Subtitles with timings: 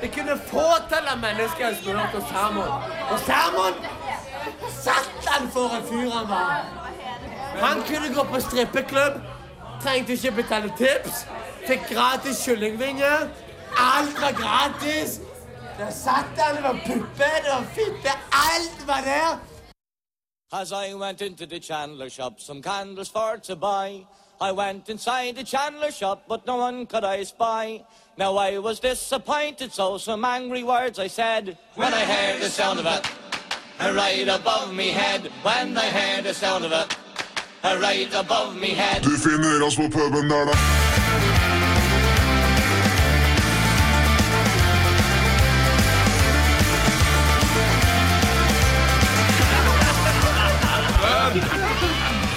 [0.00, 2.72] Det kunne fåtall av mennesker som hørte på Sermon.
[3.10, 3.74] Og Samon
[4.82, 6.64] Satan for en fyr han var!
[7.56, 9.20] Han kunne gå på strippeklubb,
[9.82, 11.24] trengte ikke betale tips,
[11.66, 13.28] fikk gratis kyllingvinger.
[13.76, 15.20] Alt var gratis.
[15.78, 19.38] Der satt han, det var puppe, det var fitte, alt var der.
[20.52, 24.06] As I went into the chandler shop, some candles for to buy.
[24.40, 27.84] I went inside the chandler shop, but no one could I spy.
[28.18, 31.56] Now I was disappointed, so some angry words I said.
[31.74, 33.06] When I heard the sound of it,
[33.80, 35.30] uh, right above me head.
[35.42, 36.96] When I heard the sound of it,
[37.62, 39.02] uh, right above me head.
[39.02, 40.85] På puben da.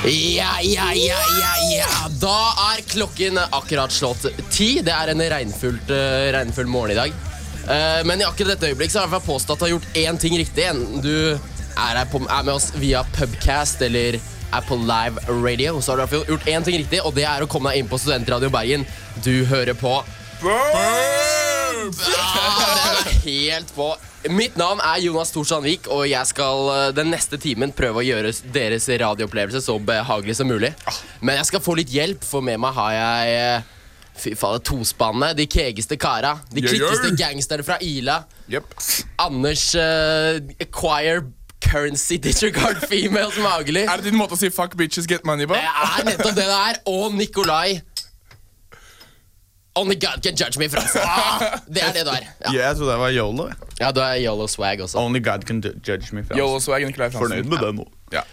[0.09, 1.87] Ja, ja, ja, ja, ja.
[2.21, 4.79] Da er klokken akkurat slått ti.
[4.81, 7.13] Det er en regnfullt, uh, regnfull morgen i dag.
[7.67, 10.17] Uh, men i akkurat dette øyeblikk så har jeg påstått at du har gjort én
[10.17, 10.65] ting riktig.
[10.71, 15.93] Enten du er, på, er med oss via Pubcast eller er på live radio, så
[15.93, 18.49] har du gjort én ting riktig, og det er å komme deg inn på Studentradio
[18.49, 18.89] Bergen.
[19.21, 19.99] Du hører på
[20.39, 23.89] Ja, den er helt på.
[24.35, 28.33] Mitt navn er Jonas Thorsandvik, og jeg skal eh, den neste timen prøve å gjøre
[28.53, 30.73] deres radioopplevelse så behagelig som mulig.
[31.21, 33.75] Men jeg skal få litt hjelp, for med meg har jeg eh,
[34.19, 35.37] Fy faen, tospannet.
[35.37, 36.33] De kegeste kara.
[36.51, 38.17] De klikkeste gangsterne fra Ila.
[38.51, 38.73] Yep.
[39.23, 41.21] Anders uh, Acquire
[41.63, 43.85] Currency Disregard Females Mageli.
[43.85, 45.55] Er det din måte å si 'fuck bitches, get money' på?
[45.55, 46.81] Det er nettopp det det er.
[46.89, 47.79] Og Nikolai.
[49.75, 50.95] Only God can judge me, Frans.
[50.99, 52.23] Ah, det er det du er.
[52.25, 53.49] Ja, Yeah, jeg trodde jeg var yolo.
[53.79, 54.97] ja du er yolo swag også.
[54.99, 56.23] Only God can judge me.
[56.35, 57.21] Yo, swag, Nikolai Fransen.
[57.29, 57.85] Fornøyd med det nå.
[58.11, 58.23] Ja.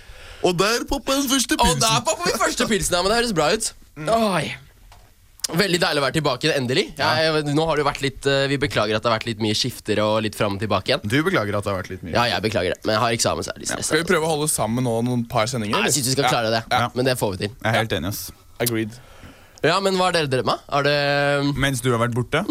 [0.42, 1.76] Og der poppa den første pilsen.
[1.76, 3.72] Og der popper vi første pilsen, ja, men det høres bra ut.
[4.16, 4.54] Oi.
[5.46, 6.82] Veldig deilig å være tilbake endelig.
[6.98, 9.38] Jeg, nå har det jo vært litt, eh, Vi beklager at det har vært litt
[9.44, 11.04] mye skifter og litt fram og tilbake igjen.
[11.06, 12.16] Du beklager at det har vært litt mye.
[12.16, 14.26] Ja, jeg beklager det, men jeg har eksamen, så jeg er litt Skal vi prøve
[14.26, 15.86] å holde sammen nå noen par sendinger?
[15.86, 16.88] Jeg syns vi skal klare det, Ja.
[16.98, 17.54] men det får vi til.
[17.62, 18.08] Jeg er helt enig.
[18.10, 18.24] ass.
[18.58, 18.98] Agreed.
[19.64, 20.58] Ja, men Hva har dere drevet med?
[20.68, 22.42] Har det Mens du har vært borte.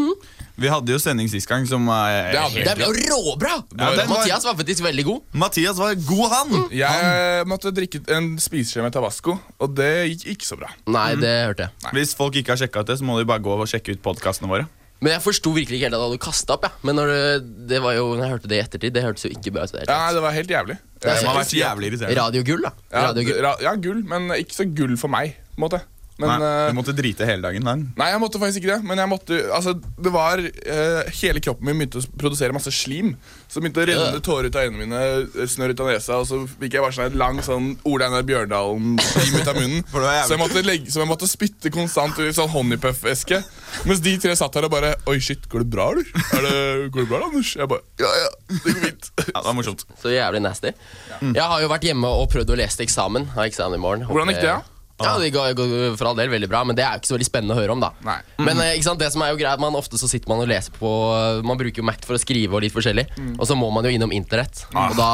[0.57, 2.63] Vi hadde jo sending sist gang som er Det hadde vi.
[2.63, 3.55] Det ble jo råbra!
[3.75, 5.21] Ja, den var- Mathias var faktisk veldig god.
[5.33, 6.69] Mathias var god, han!
[6.71, 10.69] Jeg måtte drikke en spiseskje med tabasco, og det gikk ikke så bra.
[10.87, 11.91] Nei, det hørte jeg.
[11.97, 14.01] Hvis folk ikke har sjekka ut det, så må de bare gå og sjekke ut
[14.01, 14.67] podkastene våre.
[15.03, 16.63] Men jeg forsto virkelig ikke helt at du hadde kasta opp.
[16.63, 16.71] Ja.
[16.87, 19.31] Men når det, det var jo, når jeg hørte det i ettertid, det hørtes jo
[19.35, 19.73] ikke bra ut.
[19.73, 20.15] i det hele Ja, tatt.
[20.15, 20.77] det var helt jævlig.
[21.03, 22.15] Det er Som har vært jævlig irriterende.
[22.21, 22.71] Radiogull, da.
[22.95, 23.41] Ja, Radiogull.
[23.43, 25.35] ra- ja, gull, men ikke så gull for meg.
[25.51, 25.81] på en måte
[26.15, 27.65] Men, Nei, eh, du måtte drite hele dagen.
[27.65, 27.75] Nei.
[27.99, 28.87] Nei, jeg måtte faktisk ikke det.
[28.87, 33.15] Men jeg måtte, altså, det var uh, Hele kroppen min begynte å produsere masse slim.
[33.51, 34.21] Så begynte å renne yeah.
[34.23, 36.95] tårer ut av øynene mine, eh, snørr ut av nesa, og så fikk jeg bare
[36.95, 39.83] sånn et lang sånn Ole Einar Bjørndalen-slim ut av munnen.
[39.95, 43.39] Så, jeg måtte legge, så jeg måtte spytte konstant i sånn honeypuff-eske.
[43.87, 46.07] Mens de tre satt her og bare Oi, shit, går det bra, eller?
[46.35, 46.59] Er det,
[46.93, 47.51] går det bra, Anders?
[47.57, 49.11] Jeg bare Ja, ja, det går fint.
[49.25, 49.83] Ja, det var morsomt.
[50.01, 50.71] Så jævlig nasty.
[51.21, 53.29] Jeg har jo vært hjemme og prøvd å lese til eksamen.
[53.35, 54.07] Har eksamen i morgen.
[54.09, 54.74] Hvordan gikk det, da?
[55.03, 57.17] Ja, det går, går for all del veldig bra, men det er jo ikke så
[57.17, 57.81] veldig spennende å høre om.
[57.83, 58.19] da Nei.
[58.39, 60.47] Men eh, ikke sant, det som er jo greit man Ofte så sitter man og
[60.47, 60.91] leser på
[61.43, 63.91] Man bruker jo Mac for å skrive og litt forskjellig, og så må man jo
[63.91, 64.63] innom internett.
[64.71, 65.09] Og da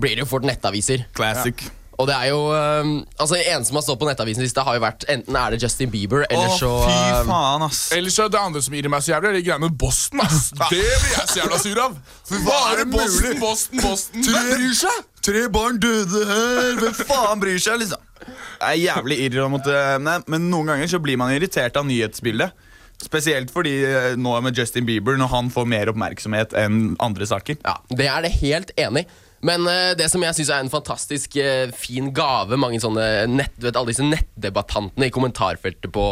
[0.00, 1.06] blir det jo fort nettaviser.
[1.14, 1.62] Classic.
[2.00, 4.82] Og det er jo um, Altså En som har stått på nettavisen siste, har jo
[4.82, 7.82] vært enten er det Justin Bieber, eller så fy eh, faen, ass.
[7.94, 10.24] Eller så er det andre som irrer meg så jævlig, er de greiene med Boston.
[10.24, 11.98] ass Det blir jeg så jævla sur av.
[12.32, 13.40] hva er Bare det Boston?
[13.42, 14.26] Boston, Boston.
[14.26, 15.08] Hvem bryr seg?
[15.22, 18.02] Tre barn døde her, hvem faen bryr seg, liksom?
[18.22, 22.54] Jeg er jævlig irr eh, Nei, men noen ganger så blir man irritert av nyhetsbildet.
[23.02, 27.58] Spesielt fordi eh, nå med Justin Bieber, når han får mer oppmerksomhet enn andre saker.
[27.62, 29.04] Ja, Det er det helt enig.
[29.42, 33.56] Men eh, det som jeg synes er en fantastisk eh, fin gave Mange sånne nett,
[33.58, 36.04] du vet, Alle disse nettdebattantene i kommentarfeltet på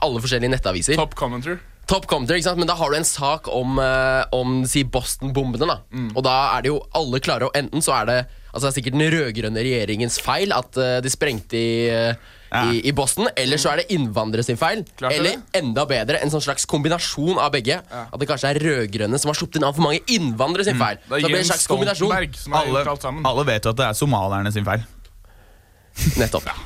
[0.00, 0.96] alle forskjellige nettaviser.
[1.00, 1.60] Top commenter.
[1.90, 2.60] Top commenter, ikke sant?
[2.62, 3.76] Men da har du en sak om,
[4.36, 5.68] om si Boston-bombene.
[5.68, 5.80] da
[6.14, 8.20] Og da er det jo alle klare og Enten så er det
[8.50, 12.64] Altså det er sikkert den rød-grønne regjeringens feil at uh, de sprengte i, uh, Ja.
[12.72, 13.28] i, i Boston.
[13.38, 14.82] Eller så er det innvandrere sin feil.
[14.98, 15.20] Klart det.
[15.20, 17.76] eller enda bedre, en sånn slags kombinasjon av begge.
[17.94, 20.98] At det kanskje er rød-grønne som har sluppet inn altfor mange innvandrere sin feil.
[21.06, 22.16] Det er Så det blir en slags kombinasjon.
[22.50, 24.82] Alle, alt alle vet jo at det er somalierne sin feil.
[26.18, 26.50] Nettopp.
[26.50, 26.58] Ja.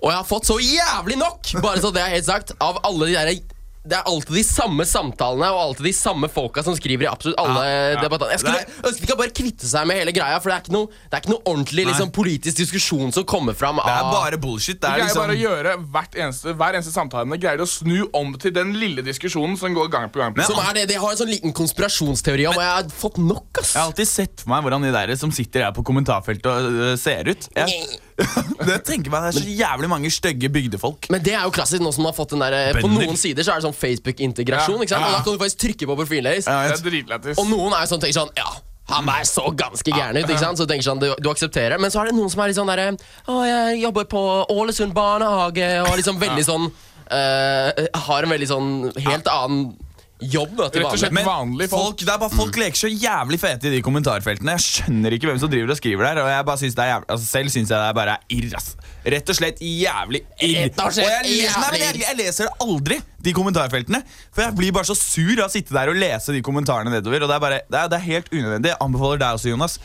[0.00, 3.10] Og jeg har fått så jævlig nok, bare så det er helt sagt, av alle
[3.10, 3.32] de der
[3.80, 7.38] det er alltid de samme samtalene og alltid de samme folka som skriver i absolutt
[7.40, 8.34] alle debattene.
[8.34, 10.74] Jeg skulle ønske de kan bare kvitte seg med hele greia, for det er ikke
[10.74, 13.80] noe, det er ikke noe ordentlig liksom, politisk diskusjon som kommer fram.
[13.80, 14.76] Det er bare bullshit.
[14.76, 17.64] Det De er greier bare å liksom gjøre hvert eneste, Hver eneste samtale greier de
[17.64, 20.34] å snu om til den lille diskusjonen som går gang på gang.
[20.36, 22.84] på Men- som er det, De har en sånn liten konspirasjonsteori om, og jeg har
[22.92, 23.72] fått nok, ass.
[23.72, 26.80] Jeg har alltid sett for meg hvordan de der som sitter her på kommentarfeltet og
[26.92, 27.48] uh, ser ut.
[27.56, 28.00] Jeg,
[28.70, 31.08] Det tenker meg, det er så jævlig mange stygge bygdefolk.
[31.12, 33.16] Men det er jo klassisk nå som man har fått den der eh, På noen
[33.18, 34.76] sider så er det sånn Facebook-integrasjon.
[34.76, 35.06] Ja, ikke sant?
[35.08, 36.48] Og da kan du faktisk trykke på profilen deres.
[36.50, 37.40] Ja, Det er dritlættis.
[37.40, 38.50] Og noen er jo sånn, tenker sånn Ja,
[38.90, 40.26] han er så ganske gæren ut.
[40.28, 40.58] ikke sant?
[40.60, 42.70] Så tenker sånn, du, du aksepterer Men så er det noen som er litt sånn
[42.70, 42.88] derre
[43.30, 44.22] Å, jeg jobber på
[44.52, 46.66] Ålesund barnehage, og liksom veldig sånn
[47.10, 48.72] eh, Har en veldig sånn
[49.06, 49.70] helt annen
[50.20, 51.14] jobb Rett og slett.
[51.26, 52.04] Vanlige folk, folk.
[52.04, 54.56] det bare folk leker så jævlig fete i de kommentarfeltene.
[54.58, 56.22] Jeg skjønner ikke hvem som driver og skriver der.
[56.24, 58.56] Og jeg bare synes det er jævlig, altså Selv syns jeg det er bare irr.
[58.58, 58.68] ass.
[59.14, 60.58] Rett og slett jævlig irr.
[60.66, 64.02] Rett og slett jeg, leser, nei, jeg, jeg leser aldri, de kommentarfeltene.
[64.34, 67.24] For jeg blir bare så sur av å sitte der og lese de kommentarene nedover.
[67.24, 68.74] Og det er bare, det er, det er helt unødvendig.
[68.74, 69.78] Jeg anbefaler deg også, Jonas.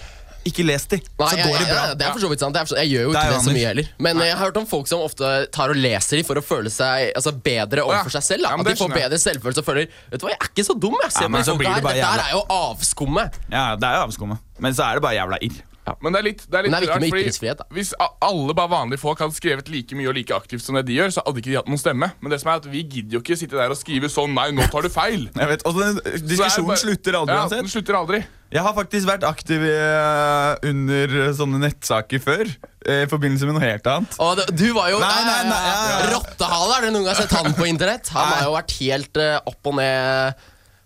[0.45, 1.83] Ikke les de, Nei, så jeg, går det bra.
[1.97, 2.53] det er for så vidt sant.
[2.53, 3.89] Det for så, jeg gjør jo ikke det, det så mye heller.
[4.07, 6.45] Men eh, jeg har hørt om folk som ofte tar og leser de for å
[6.45, 8.45] føle seg altså, bedre overfor seg selv.
[8.45, 8.53] Da.
[8.53, 10.77] Ja, At de får bedre selvfølelse og føler Vet du hva, jeg er ikke så
[10.77, 10.97] dum.
[11.01, 12.17] Jeg ser Ja, men så blir det bare jævla...
[12.19, 13.39] Dette er jo avskummet.
[13.49, 14.45] Ja, det er jo avskummet.
[14.61, 15.63] Men så er det bare jævla irr.
[16.01, 17.65] Men det er litt, det er litt det er rart, fordi da.
[17.75, 20.97] Hvis alle bare vanlige folk hadde skrevet like mye og like aktivt som det de
[20.97, 22.09] gjør, så hadde ikke de hatt noen stemme.
[22.23, 24.47] Men det som er at vi gidder jo ikke sitte der og skrive sånn Nei,
[24.55, 25.27] nå tar du feil.
[25.29, 27.61] Jeg vet, og den Diskusjonen bare- slutter aldri ja, uansett.
[27.61, 28.23] Den slutter aldri.
[28.55, 32.47] Jeg har faktisk vært aktiv eh, under sånne nettsaker før.
[32.87, 34.15] eh, I forbindelse med noe helt annet.
[34.23, 36.11] Og du var jo Nei, nei, nei, ja, ja, ja.
[36.13, 38.11] Rottehale, har du noen gang sett han på internett?
[38.15, 38.37] Han Nei.
[38.39, 40.45] har jo vært helt eh, opp og ned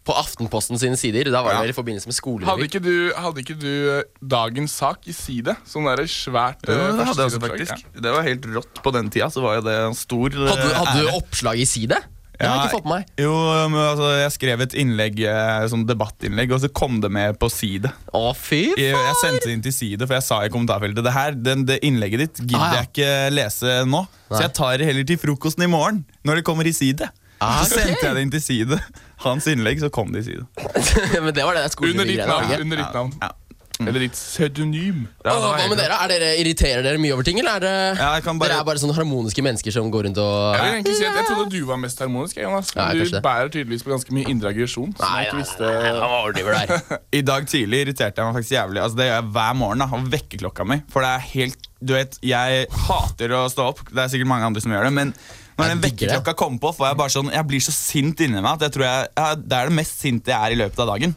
[0.09, 1.29] på Aftenposten sine sider.
[1.29, 1.61] Da var det Ja.
[1.67, 5.53] vel i forbindelse med Hadde ikke du, hadde ikke du dagens sak i side?
[5.69, 7.83] Sånn derre svært eh, det hadde jeg også faktisk.
[7.85, 8.01] Ja.
[8.01, 9.29] Det var helt rått på den tida.
[9.29, 12.01] Så var jo det en stor Hadde, hadde du oppslag i side?
[12.39, 13.09] Det har jeg ikke fått med meg.
[13.19, 13.33] Jo,
[13.67, 17.49] men altså, jeg skrev et innlegg, eh, sånn debattinnlegg, og så kom det med på
[17.51, 17.91] side.
[18.15, 21.11] Å, fy Jeg, jeg sendte det inn til side, for jeg sa i kommentarfeltet Det
[21.15, 22.83] her, den, det innlegget ditt gidder Ah, ja.
[22.85, 24.05] jeg ikke lese nå.
[24.07, 24.37] Nei.
[24.37, 27.11] Så jeg tar det heller til frokosten i morgen, når det kommer i side.
[27.43, 27.83] Ah, Så ok.
[27.83, 28.79] sendte jeg det inn til side.
[29.23, 30.47] Hans innlegg, så kom det i side.
[31.23, 32.55] Men det var det Under ditt navn.
[32.55, 33.13] Under ditt navn.
[33.19, 33.31] Ja.
[33.79, 35.05] Eller ditt pseudonym.
[35.23, 35.95] Ja, Åh, Hva med dere?
[36.03, 36.29] Er dere?
[36.41, 39.41] Irriterer dere mye over ting, eller er det, Ja, bare- dere er bare sånne harmoniske
[39.45, 41.99] mennesker som går rundt og Jeg vil egentlig si at jeg trodde du var mest
[41.99, 42.35] harmonisk.
[42.35, 44.91] Jonas Men du bærer tydeligvis på ganske mye indre aggresjon.
[44.99, 45.63] Nei, Nei, nei, visste.
[45.63, 46.99] nei, nei, der.
[47.19, 48.81] I dag tidlig irriterte jeg meg faktisk jævlig.
[48.83, 49.79] Altså, det gjør jeg hver morgen.
[49.79, 50.81] da, Å vekke klokka mi.
[50.91, 53.79] For det er helt Du vet, jeg hater å stå opp.
[53.87, 54.91] Det er sikkert mange andre som gjør det.
[54.91, 55.13] Men
[55.57, 58.51] når den vekkerklokka kommer på, får jeg bare sånn Jeg blir så sint inni meg
[58.59, 60.87] at jeg tror jeg, jeg, det er det mest sinte jeg er i løpet av
[60.91, 61.15] dagen.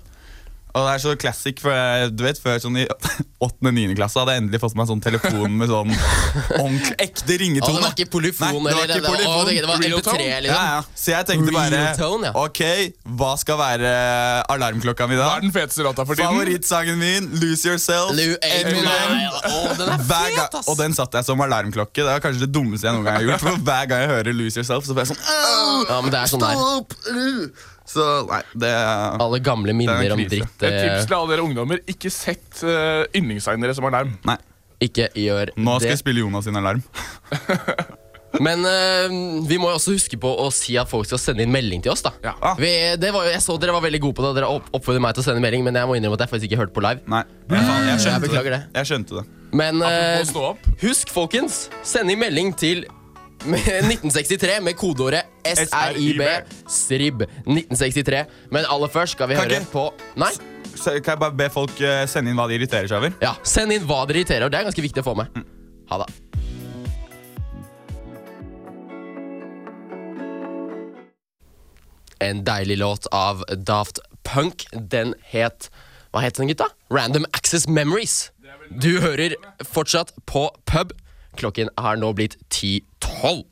[0.73, 2.87] Og det er så classic, for jeg, du vet, før sånn i
[3.47, 3.93] 8.-9.
[3.99, 5.91] klasse hadde jeg endelig fått meg sånn telefon med sånn
[6.57, 7.43] ordentlig ekte ringetone.
[7.43, 7.77] ringetone.
[7.77, 9.33] det var ikke polyfon, Nei, det var eller ikke det, polyfon.
[9.33, 10.39] å, det, det var Real MP3, tone.
[10.47, 10.57] liksom.
[10.57, 11.01] Ja, ja.
[11.03, 12.33] Så jeg tenkte bare tone, ja.
[12.47, 12.63] Ok,
[13.21, 13.91] hva skal være
[14.55, 15.27] alarmklokka mi da?
[15.29, 16.31] Hva er den feteste låta for tiden?
[16.33, 18.15] Favorittsangen min, Lose Yourself.
[18.17, 19.19] Lou Eminem.
[19.53, 20.71] Oh, den er fet, ass!
[20.73, 21.99] og den satte jeg som alarmklokke.
[22.01, 23.45] Det var kanskje det dummeste jeg noen gang har gjort.
[23.45, 26.23] For Hver gang jeg hører Lose Yourself, så får jeg sånn «Åh, Ja, men det
[26.25, 27.69] er sånn der.
[27.93, 28.29] Stopp!
[28.29, 28.73] Uh!» Så nei, det
[29.27, 30.49] Alle gamle minner er om dritt.
[30.63, 31.83] Et eh, tips til alle dere ungdommer.
[31.91, 34.15] Ikke sett uh, yndlingssangen som alarm.
[34.29, 34.39] Nei,
[34.83, 35.93] Ikke gjør nå skal det.
[35.97, 36.83] jeg spille Jonas sin alarm.
[38.41, 39.13] Men eh,
[39.45, 41.93] vi må jo også huske på å si at folk skal sende inn melding til
[41.93, 42.01] oss.
[42.05, 42.33] da Ja.
[42.41, 42.55] Ah.
[42.59, 44.33] vi, det var Jeg så dere var veldig gode på det.
[44.41, 46.63] Dere oppfordret meg til å sende melding, men jeg må innrømme at jeg faktisk ikke
[46.63, 47.05] hørte på live.
[47.13, 48.63] Nei, faen, jeg Jeg skjønte beklager det.
[48.65, 48.81] det.
[48.81, 49.27] Jeg skjønte det.
[49.53, 50.69] Men eh, opp.
[50.81, 52.87] husk, folkens, send inn melding til
[53.45, 56.23] 1963 med kodeordet SRIB
[56.71, 58.25] SRIB 1963.
[58.55, 60.31] Men aller først skal vi Kan høre ikke- på Nei?
[60.85, 63.13] Kan jeg bare be folk eh, sende inn hva de irriterer seg over?
[63.21, 65.29] Ja, Send inn hva dere irriterer, det er ganske viktig å få med.
[65.37, 65.45] Mm.
[65.91, 66.09] Ha det.
[72.19, 74.67] En deilig låt av Daft Punk.
[74.73, 75.71] Den het
[76.13, 76.69] Hva het den, gutta?
[76.93, 78.31] Random Access Memories.
[78.69, 79.33] Du hører
[79.65, 80.93] fortsatt på pub.
[81.37, 83.45] Klokken har nå blitt 10.12.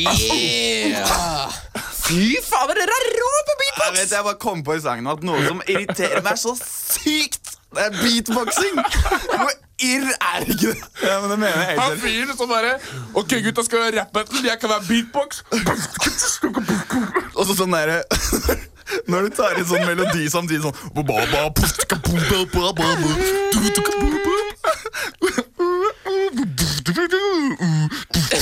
[0.00, 1.52] Yeah!
[2.00, 3.86] Fy fader, dere er rå på beatbox!
[3.86, 7.56] Jeg vet, jeg bare kom på i sangen at noe som irriterer meg så sykt,
[7.70, 8.80] det er beatboxing.
[9.30, 10.88] Hvor irr er ikke det?
[11.04, 12.72] Ja, men det mener jeg Han fyren som bare
[13.14, 14.42] OK, gutta, skal ha battle?
[14.48, 15.44] Jeg kan være beatbox.
[17.36, 18.02] Og så sånn derre
[19.10, 20.74] Når du tar en sånn melodi samtidig sånn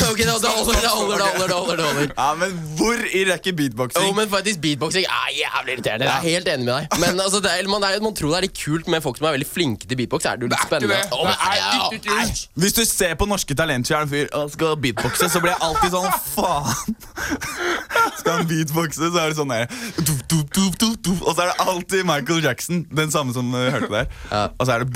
[0.08, 2.12] Ok, var det holder, det holder, det holder, det holder, det holder.
[2.16, 4.06] Ja, men hvor i rekke beatboxing?
[4.06, 6.04] Jo, men faktisk Beatboxing er jævlig irriterende.
[6.06, 6.98] Jeg er helt enig med deg.
[7.02, 9.28] Men altså, det er, man, er, man tror det er litt kult med folk som
[9.28, 10.24] er veldig flinke til beatbox.
[10.24, 11.00] Er det jo litt er spennende?
[11.12, 11.56] Å, men er
[12.22, 12.44] æsj.
[12.62, 15.60] Hvis du ser på norske talenter, er en fyr og skal beatboxe, så blir jeg
[15.68, 16.98] alltid sånn faen.
[18.18, 19.66] Skal han beatboxe, så er det sånn der
[21.22, 24.06] Og så er det alltid Michael Jackson, den samme som du hørte der.
[24.58, 24.88] Og så er det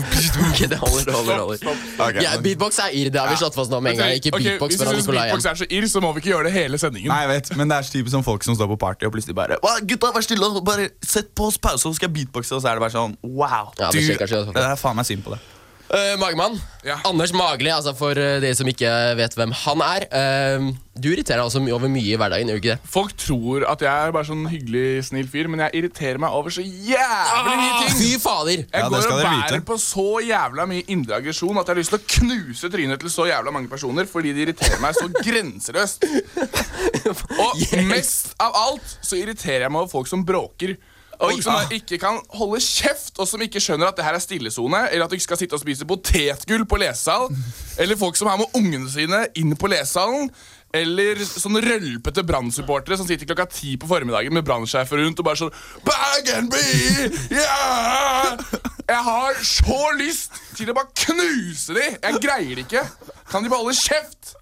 [0.00, 0.46] du, du, du, du, du, du.
[0.50, 1.34] Ok, det holder, det holder.
[1.34, 1.84] det holder.
[1.98, 4.16] okay, Ja, beatbox er irr, det har vi slått fast nå med en gang.
[4.16, 6.48] Ikke Ok, beatbox Hvis du syns beatbox er så irr, så må vi ikke gjøre
[6.48, 7.12] det hele sendingen.
[7.12, 9.14] Nei, jeg vet, men det er så typisk som folk som står på party og
[9.14, 12.54] plutselig bare Hva, gutta, vær stille, bare sett på oss pause, så skal jeg beatboxe.
[12.56, 13.72] Og så er det bare sånn wow.
[13.78, 14.52] Ja, ofte.
[14.56, 15.42] det er faen meg synd på det.
[15.90, 16.54] Eh, Magemann.
[16.86, 17.00] Ja.
[17.04, 20.04] Anders Magli, altså for de dere som ikke vet hvem han er.
[20.14, 20.68] Uh,
[21.00, 22.90] du irriterer deg også my- over mye i hverdagen, gjør du ikke det?
[22.92, 26.54] Folk tror at jeg er bare sånn hyggelig, snill fyr, men jeg irriterer meg over
[26.54, 27.96] så jævlig mye ting.
[27.98, 28.62] Fy fader!
[28.62, 29.60] Jeg Ja, går og bærer vite.
[29.66, 33.10] på så jævla mye indre aggresjon at jeg har lyst til å knuse trynet til
[33.10, 36.06] så jævla mange personer fordi de irriterer meg så grenseløst.
[37.40, 37.84] Og Yes.
[37.90, 40.76] mest av alt så irriterer jeg meg over folk som bråker.
[41.20, 41.72] Folk som ah.
[41.74, 45.12] ikke kan holde kjeft, og som ikke skjønner at det her er stillesone, eller at
[45.12, 47.28] du ikke skal sitte og spise potetgull på lesesal.
[47.80, 50.30] Eller folk som har med ungene sine inn på lesesalen.
[50.76, 55.40] Eller sånne rølpete brannsupportere som sitter klokka ti på formiddagen med brannsjefer rundt og bare
[55.40, 57.08] sånn Bergenby!
[57.34, 58.36] Ja!
[58.86, 61.88] Jeg har så lyst til å bare knuse de!
[61.96, 62.84] Jeg greier det ikke.
[63.32, 64.36] Kan de bare holde kjeft?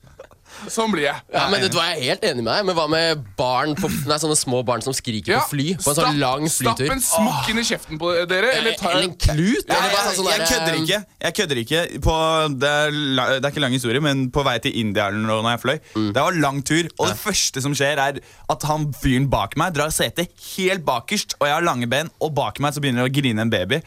[0.66, 1.20] Sånn blir jeg.
[1.32, 3.74] Ja, men vet du hva, Jeg er helt enig med deg, men hva med barn
[3.78, 5.68] på, nei, sånne små barn som skriker Ja, på fly?
[5.78, 6.92] På en stapp- sånn lang Stapp flytur?
[6.96, 9.64] en smokk inn i kjeften på dere, eller ta Eller en klut?
[9.68, 11.00] Ja, Eller bare jeg, sånn jeg der, kødder eh, ikke.
[11.28, 12.16] Jeg kødder ikke på,
[12.58, 15.42] det, er, la- det er ikke lang historie, men på vei til India eller noe
[15.46, 15.78] når jeg fløy.
[15.94, 16.08] Mm.
[16.16, 19.74] Det var lang tur, og det første som skjer, er at han fyren bak meg
[19.78, 23.12] drar setet helt bakerst, og jeg har lange ben, og bak meg så begynner det
[23.12, 23.80] å grine en baby.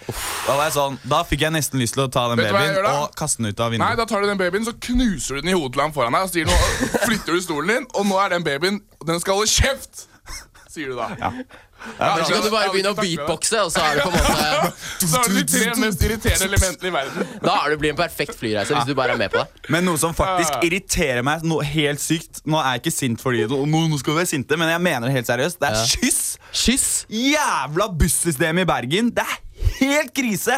[0.47, 2.53] Da var jeg sånn, da fikk jeg nesten lyst til å ta den Vet du
[2.55, 2.95] hva jeg babyen gjør da?
[3.05, 3.97] og kaste den ut av Nei, vinduet.
[3.97, 6.27] da tar du den babyen, så knuser du den i hodet til han foran deg
[6.27, 6.57] og sier nå
[7.05, 10.07] flytter du stolen din, og nå er den babyen Den skal holde kjeft!
[10.71, 11.09] Sier du da.
[11.19, 11.29] Ja.
[12.23, 14.69] Så kan du bare begynne å beatboxe, og så er du på en måte
[15.01, 17.31] Så har du de tre mest irriterende elementene i verden.
[17.43, 19.65] Da har du blitt en perfekt flyreise hvis du bare er med på det.
[19.73, 23.43] Men noe som faktisk irriterer meg noe helt sykt Nå er jeg ikke sint fordi
[23.51, 25.59] nå, nå skal vi være sinte, men jeg mener det helt seriøst.
[25.59, 25.85] Det er Ja.
[25.97, 26.21] kyss!
[26.61, 26.87] Kyss!
[27.11, 29.11] Jævla bussystemet i Bergen.
[29.17, 29.35] Det er
[29.79, 30.57] helt krise!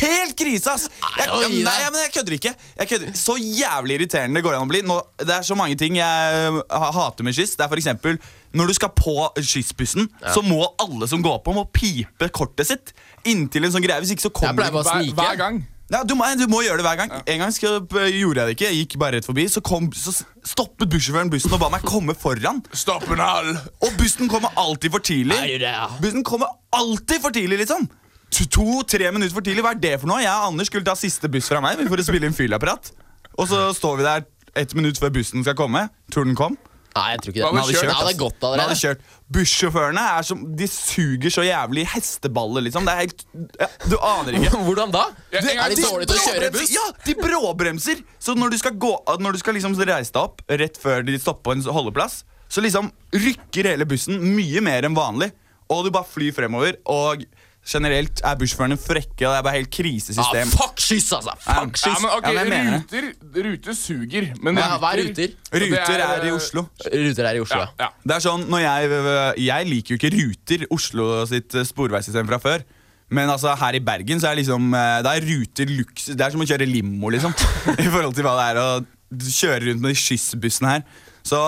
[0.00, 0.86] Helt krise, ass!
[1.18, 2.52] Jeg, Nei, men jeg kødder ikke.
[2.80, 3.14] Jeg kødder.
[3.18, 4.82] Så jævlig irriterende det går an å bli.
[4.86, 7.56] Nå, det er så mange ting jeg eh, hater med kyss.
[7.58, 8.20] Det er for eksempel,
[8.56, 9.12] Når du skal på
[9.46, 12.94] skyssbussen, så må alle som går på, må pipe kortet sitt
[13.28, 14.00] inntil en sånn greie.
[14.02, 15.60] Hvis ikke så kommer jeg bare Hver, hver gang.
[15.92, 17.12] ja, du, må, du må gjøre det hver gang.
[17.30, 17.78] En gang skal,
[18.10, 18.66] gjorde jeg det ikke.
[18.72, 19.46] Jeg gikk bare rett forbi.
[19.52, 20.14] Så, kom, så
[20.50, 22.58] stoppet bussjåføren bussen og ba meg komme foran.
[22.74, 23.52] Stopp en hal.
[23.86, 25.38] Og bussen kommer alltid for tidlig.
[25.62, 25.86] Ja?
[26.02, 27.86] Bussen kommer alltid for tidlig, liksom.
[28.30, 29.64] To-tre minutter for tidlig.
[29.66, 30.22] Hva er det for noe?
[30.22, 32.92] Jeg og Anders skulle ta siste buss fra meg for å spille inn fyllapparat.
[33.38, 34.26] Og så står vi der
[34.58, 35.88] ett minutt før bussen skal komme.
[36.12, 36.58] Tror den kom?
[36.90, 37.48] Nei, jeg tror ikke det.
[37.50, 39.02] Den hadde kjørt, hadde gått Den hadde kjørt.
[39.30, 42.86] Bussjåførene er som, de suger så jævlig hesteballer, liksom.
[42.88, 43.22] Det er helt
[43.60, 44.50] ja, Du aner ikke.
[44.66, 45.04] Hvordan da?
[45.30, 46.72] Du, Er de dårlige til å kjøre buss?
[46.74, 48.02] Ja, de bråbremser!
[48.18, 48.90] Så når du skal, gå,
[49.22, 52.64] når du skal liksom reise deg opp rett før de stopper på en holdeplass, så
[52.64, 55.30] liksom rykker hele bussen mye mer enn vanlig,
[55.70, 56.80] og du bare flyr fremover.
[56.90, 57.22] Og
[57.70, 60.24] generelt er bussjåførene frekke, og det er bare helt krisesystem.
[60.24, 60.52] krisesystem.
[60.58, 61.36] fuck skyss, altså!
[61.44, 61.86] Fuck skyss.
[61.86, 63.06] Ja, men ok, Ja, men ruter,
[63.46, 65.36] ruter suger, men Ja, hva er ruter?
[65.54, 66.66] Ruter er i eh, Oslo.
[66.90, 67.88] Ruter er i Oslo, Ja.
[68.02, 69.00] Det er sånn, når jeg,
[69.46, 72.66] jeg liker jo ikke Ruter, Oslo sitt sporveissystem fra før.
[73.10, 76.30] Men altså, her i Bergen så er liksom eh, Det er Ruter luksus Det er
[76.30, 77.34] som å kjøre limo, liksom.
[77.74, 78.68] I forhold til hva det er å
[79.10, 80.84] kjøre rundt med de skyssbussene her.
[81.26, 81.40] Så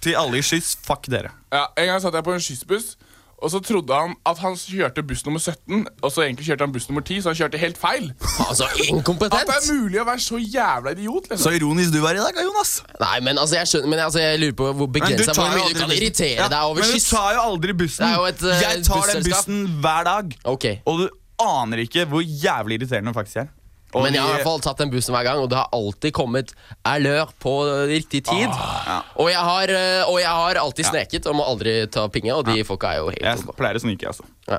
[0.00, 1.32] til alle i skyss, fuck dere.
[1.52, 2.94] Ja, En gang satt jeg på en skyssbuss,
[3.38, 6.72] og så trodde han at han kjørte buss nummer 17, og så egentlig kjørte han
[6.74, 8.08] buss nummer 10, så han kjørte helt feil.
[8.48, 11.44] Altså, inkompetent At det er mulig å være så jævla idiot, liksom.
[11.44, 12.72] Så ironisk du var i dag, Jonas.
[12.98, 15.78] Nei, men altså, jeg skjønner Men altså, jeg lurer på hvor begrensa hvor mye du
[15.78, 18.04] kan irritere deg over Men du tar jo aldri bussen.
[18.04, 20.36] Det er jo et, uh, jeg tar den bussen hver dag.
[20.56, 20.80] Okay.
[20.90, 21.06] Og du
[21.38, 23.52] aner ikke hvor jævlig irriterende det faktisk er.
[23.94, 25.68] Og Men jeg har i hvert fall tatt den bussen hver gang, og det har
[25.72, 26.50] alltid kommet
[26.84, 27.54] erlør på
[27.88, 28.48] riktig tid.
[28.52, 28.98] ja.
[29.16, 32.44] Og, jeg har, eh, og jeg har alltid sneket og må aldri ta penger, og
[32.50, 33.56] de folka er jo helt Jeg oppå.
[33.56, 34.24] pleier å snike, altså.
[34.46, 34.58] Ja.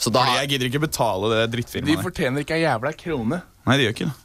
[0.00, 1.96] Så da Fordi jeg gidder ikke betale det De drittfirmaet.
[1.96, 3.42] De fortjener ikke ei jævla krone.
[3.66, 4.18] Nei, de gjør ikke det.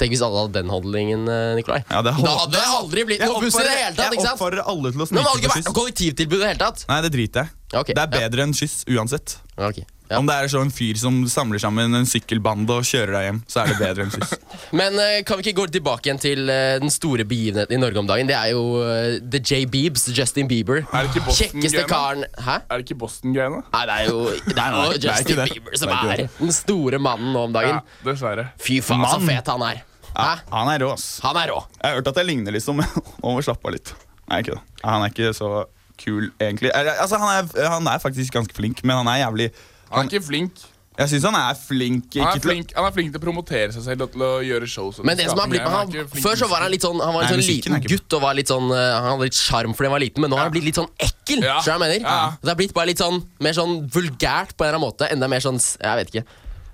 [0.00, 1.80] Tenk hvis alle hadde den holdningen, eh, Nikolai.
[1.90, 4.14] Ja, det da hadde det aldri blitt noen buss i det hele tatt.
[4.18, 5.74] jeg oppfordrer alle til å Men det må ikke være noe kyss.
[5.78, 6.84] kollektivtilbud i det hele tatt.
[6.88, 7.50] Nei, det driter jeg.
[7.74, 8.28] Okay, Det er ja.
[8.28, 9.36] bedre enn kyss uansett.
[9.58, 10.18] Ok, ja.
[10.18, 13.36] Om det er sånn en fyr som samler sammen en sykkelbande og kjører deg hjem,
[13.46, 14.32] så er det bedre enn kyss.
[14.80, 18.02] Men eh, kan vi ikke gå tilbake igjen til eh, den store begivenheten i Norge
[18.02, 18.26] om dagen?
[18.26, 19.60] Det er jo eh, The J.
[19.70, 20.82] Beebs, Justin Bieber.
[20.82, 21.92] Er det ikke Boston Kjekkeste greiene?
[21.94, 22.58] karen Hæ?
[22.66, 23.62] Er det ikke Boston-greiene?
[23.70, 25.48] Nei, det er jo, det er det er ikke Justin det.
[25.54, 27.78] Bieber som Det er er den store mannen nå om dagen.
[27.78, 28.50] Ja, dessverre.
[28.58, 29.84] Fy faen, så fet han er.
[30.10, 31.10] Ja, han er rå, ass.
[31.22, 31.60] Han er rå.
[31.78, 32.82] Jeg har hørt at jeg ligner liksom
[33.20, 33.94] Nå må vi slappe av litt.
[34.26, 34.62] Nei, ikke det.
[34.82, 35.50] Han er ikke så
[36.00, 36.72] kul, egentlig.
[36.74, 39.50] Altså, han er, han er faktisk ganske flink, men han er jævlig
[39.90, 40.52] Han er ikke flink.
[41.00, 42.12] Jeg syns han er flink.
[42.18, 44.10] Han er ikke til å- flink, han er flink til å promotere seg selv og
[44.12, 44.98] til å gjøre shows.
[45.02, 47.00] Men det som har blitt med han, han, er Før så var han litt sånn
[47.00, 49.22] Han var litt sånn er liten ikke- gutt og var litt sånn eh, Han hadde
[49.30, 51.40] litt sjarm fordi han var liten, men nå har han blitt litt sånn ekkel.
[51.42, 51.60] Ja.
[51.60, 52.00] Så jeg mener?
[52.04, 52.32] Ja.
[52.42, 55.08] Det har blitt bare litt sånn mer sånn vulgært på en eller annen måte.
[55.10, 56.24] Enda mer sånn Jeg vet ikke.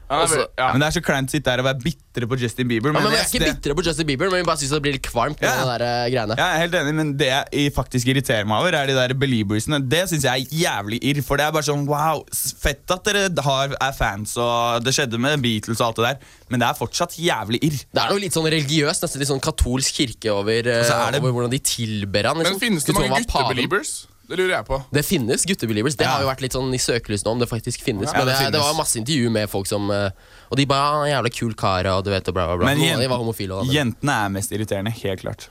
[0.09, 0.71] Også- ja.
[0.73, 2.93] Men det er så kleint å sitte her og være bitre på Justin Bieber.
[2.95, 4.93] Ja, men Vi er ikke bitre på Justin Bieber, men vi bare syns det blir
[4.95, 5.41] litt kvalmt.
[5.41, 5.65] med Ja.
[5.65, 8.73] de der eh, greiene Jeg er helt enig, men det jeg faktisk irriterer meg over,
[8.75, 9.81] er de der beliebersene.
[9.89, 11.23] Det syns jeg er jævlig irr.
[11.25, 15.19] For det er bare sånn wow, fett at dere har, er fans, og det skjedde
[15.19, 16.17] med Beatles og alt det der,
[16.51, 17.79] men det er fortsatt jævlig irr.
[17.93, 21.13] Det er noe litt sånn religiøst, nesten litt sånn katolsk kirke over, eh, så er
[21.13, 22.37] det- over hvordan de tilber han.
[22.37, 22.61] Men Liksom.
[22.61, 24.07] finnes det mange guttebeliebers?
[24.27, 24.79] Det lurer jeg på.
[24.91, 25.95] Det finnes guttebelievers.
[25.97, 26.11] Det Ja.
[26.17, 28.11] har jo vært litt sånn i søkelyset nå om det faktisk finnes.
[28.13, 30.11] Ja, men det det, det var masse intervjuer med folk som eh,
[30.51, 32.67] Og de bare «Ah, jævla kul kar', og du vet, og bla, bla, bla.
[32.67, 33.53] Men Noen de var homofile.
[33.63, 35.49] Og, jentene er mest irriterende, helt klart.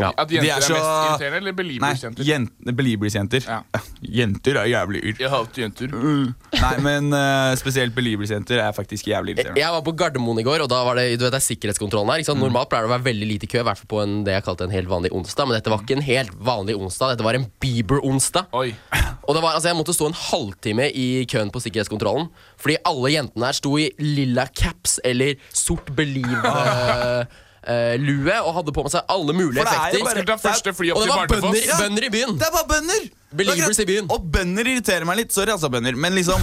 [0.00, 0.08] Ja.
[0.16, 2.24] At jenter er, er, er mest irriterende, eller Nei, believers-jenter?
[2.24, 3.44] jent, Beliebers-jenter.
[3.44, 3.58] Ja.
[4.18, 5.18] Jenter er jævlig irr.
[5.20, 5.92] Jeg hater jenter.
[5.92, 9.60] Nei, men uh, spesielt Beliebers-jenter er faktisk jævlig irriterende.
[9.60, 12.14] Jeg var på Gardermoen i går, og da var det, du vet, det er sikkerhetskontrollen
[12.14, 12.22] her.
[12.24, 12.40] Ikke sant?
[12.40, 14.46] Normalt pleier det å være veldig lite kø, i hvert fall på en, det jeg
[14.48, 15.50] kalte en helt vanlig onsdag.
[15.50, 18.48] Men dette var ikke en helt vanlig onsdag, dette var en Bieber-onsdag.
[19.28, 22.32] Og det var, altså Jeg måtte stå en halvtime i køen på sikkerhetskontrollen.
[22.60, 25.92] Fordi alle jentene her sto i lilla caps eller sort
[27.62, 30.04] Believe-lue og hadde på med seg alle mulige er effekter.
[30.04, 31.76] bare- Og det var bønder, ja.
[31.78, 32.38] bønder i byen!
[32.38, 33.10] Det er bare bønder!
[33.32, 34.08] Believers i byen.
[34.12, 35.32] Og bønder irriterer meg litt.
[35.32, 35.94] Sorry, altså, bønder.
[35.96, 36.42] Men liksom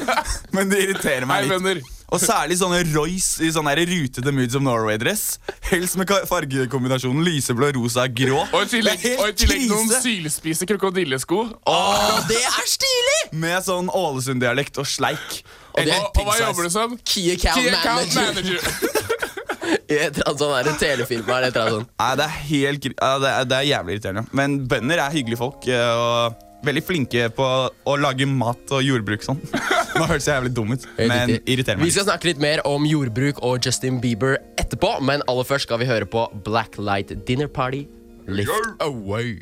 [0.56, 1.52] Men det irriterer meg litt.
[1.52, 1.80] bønder.
[2.10, 5.38] Og særlig sånne Royce i sånne her rutete Moods of Norway-dress.
[5.68, 8.40] Helst med fargekombinasjonen lyseblå, rosa, grå.
[8.56, 11.42] Og i tillegg, og i tillegg noen sylspise sylspisse krokodillesko.
[11.70, 13.20] Åh, det er stilig!
[13.44, 15.42] Med sånn Ålesund-dialekt og sleik.
[15.76, 16.96] Og det Og, og hva jobber du som?
[17.04, 18.58] Key account, Key account manager.
[18.58, 18.96] manager.
[19.70, 21.90] I et eller annet sånn der, telefilm her, et eller annet sånt.
[22.02, 24.24] Nei, det er helt ja, det, er, det er jævlig irriterende.
[24.36, 25.66] Men bønder er hyggelige folk.
[25.70, 27.44] eh, Og veldig flinke på
[27.88, 29.40] å lage mat og jordbruk sånn.
[29.96, 33.40] Nå hørtes jeg jævlig dum ut, men irriterer Vi skal snakke litt mer om jordbruk
[33.46, 37.86] og Justin Bieber etterpå, men aller først skal vi høre på Blacklight Dinner Party.
[38.30, 39.40] Lift away.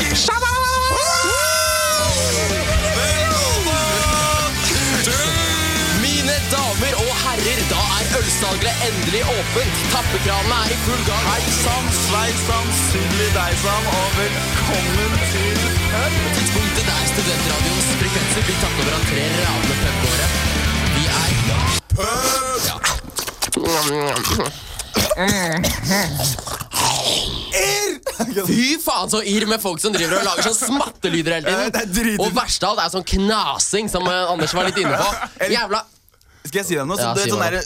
[0.00, 0.49] Mine
[8.20, 9.74] ølsalget endelig åpent.
[9.92, 11.24] Tappekranene er i full gang.
[11.30, 15.58] Hei sann, sveis sann, sugli deg sann, og velkommen til
[15.90, 16.00] På
[16.36, 20.26] tidspunktet der studentradioens frekvenser blir tatt over av tre radende pubgåere.
[20.96, 21.30] Vi er
[27.60, 27.92] Irr!
[28.46, 32.20] Fy faen, så irr med folk som driver og lager sånn smattelyder hele Ja, tiden.
[32.20, 35.08] Og verst av alt er sånn knasing, som Anders var litt inne på.
[35.50, 35.80] Jævla
[36.46, 36.96] Skal jeg si deg noe?
[36.96, 37.62] Så Ja, det si sånn derre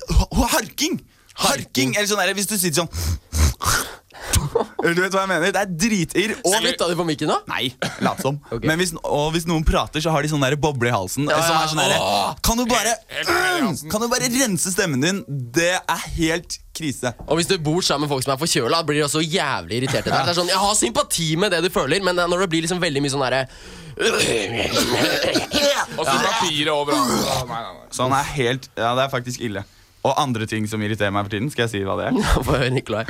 [0.54, 0.96] Harking!
[1.44, 2.92] Harking, eller sånn derre hvis du sitter sånn
[4.84, 5.52] Du vet hva jeg mener?
[5.54, 6.34] Det er dritirr.
[6.44, 7.38] Og Slutta du på mikken nå?
[7.48, 7.70] Nei,
[8.04, 8.36] lat som.
[8.54, 8.68] Okay.
[8.68, 11.26] Men hvis, og hvis noen prater, så har de sånn boble i halsen.
[11.30, 11.98] Ja, som er sånn derre
[12.44, 12.92] Kan du bare.
[13.90, 15.22] Kan du bare rense stemmen din?
[15.26, 17.14] Det er helt krise.
[17.26, 20.10] Og hvis du bor sammen med folk som er forkjøla, blir de også jævlig irriterte.
[20.12, 20.26] Der.
[20.28, 22.82] Det er sånn, Jeg har sympati med det du føler, men når det blir liksom
[22.82, 23.42] veldig mye sånn derre
[25.94, 27.94] Og så papiret overalt.
[27.94, 29.64] Sånn er helt Ja, det er faktisk ille.
[30.04, 31.48] Og andre ting som irriterer meg for tiden.
[31.52, 32.18] Skal jeg si hva det er?
[32.46, 33.04] Få høre, Nikolai.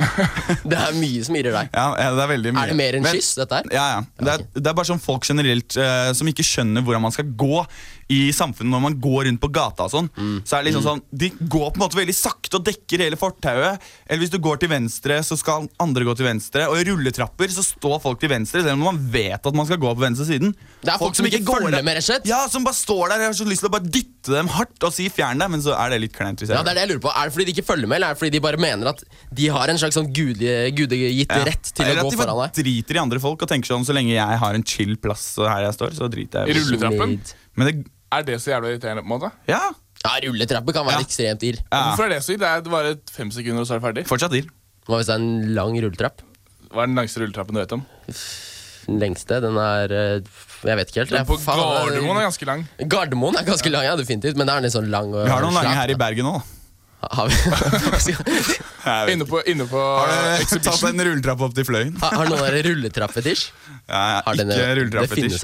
[0.63, 1.73] Det er mye som irrer deg.
[1.75, 3.67] Ja, ja, det Er veldig mye Er det mer enn kyss, dette her?
[3.75, 4.05] Ja, ja.
[4.21, 7.27] Det er, det er bare sånn folk generelt uh, som ikke skjønner hvordan man skal
[7.35, 7.65] gå
[8.13, 10.09] i samfunnet når man går rundt på gata og sånn.
[10.13, 10.35] Mm.
[10.45, 13.17] Så er det liksom sånn De går på en måte veldig sakte og dekker hele
[13.17, 13.81] fortauet.
[14.05, 16.67] Eller hvis du går til venstre, så skal andre gå til venstre.
[16.69, 19.81] Og i rulletrapper så står folk til venstre, selv om man vet at man skal
[19.81, 20.53] gå på venstre siden.
[20.85, 22.27] Det er folk som ikke går med, rett og slett.
[22.29, 23.25] Ja, som bare står der.
[23.25, 25.61] Jeg har så lyst til å bare dytte dem hardt og si 'fjern deg', men
[25.61, 26.41] så er det litt kleint.
[26.45, 27.13] Ja, det er det jeg lurer på.
[27.15, 29.03] Er det fordi de ikke følger med, eller er det fordi de bare mener at
[29.33, 31.43] de har en slags sånn gudegitt gude Ja.
[31.45, 32.63] rett til Eller å at gå de bare foran deg?
[32.65, 35.61] driter i andre folk og tenker sånn så lenge jeg har en chill plass her
[35.65, 37.19] jeg står, så driter I rulletrappen?
[37.55, 37.85] Men det
[38.15, 39.03] Er det så jævlig irriterende?
[39.03, 39.31] på en måte?
[39.51, 39.61] Ja.
[40.05, 41.05] Ja, rulletrapper kan være Ja.
[41.07, 41.59] ekstremt irr.
[41.71, 41.81] ja.
[41.89, 42.45] Hvorfor er det så ille?
[42.61, 44.07] Det er bare fem sekunder, og så er det ferdig.
[44.07, 44.49] Fortsatt irr.
[44.87, 46.21] Hva hvis det er en lang rulletrapp?
[46.71, 47.85] Hva er den langste rulletrappen du vet om?
[48.85, 50.19] Den lengste, den er eh,
[50.65, 51.09] Jeg vet ikke helt.
[51.09, 52.67] Den Jeg- på faen, Gardermoen er ganske lang.
[52.87, 54.37] Gardermoen er ganske lang, ja, definitivt.
[54.37, 55.97] Men det er litt sånn lang og Vi har noen lange her i da.
[56.05, 56.43] Bergen òg.
[57.11, 58.15] Har, vi,
[59.13, 59.81] Inne på, inne på
[60.49, 61.93] du tatt en rulletrapp opp til Fløyen?
[62.01, 63.45] har, har noen der rulletrappefetisj?
[63.85, 64.45] Ja, Har har ikke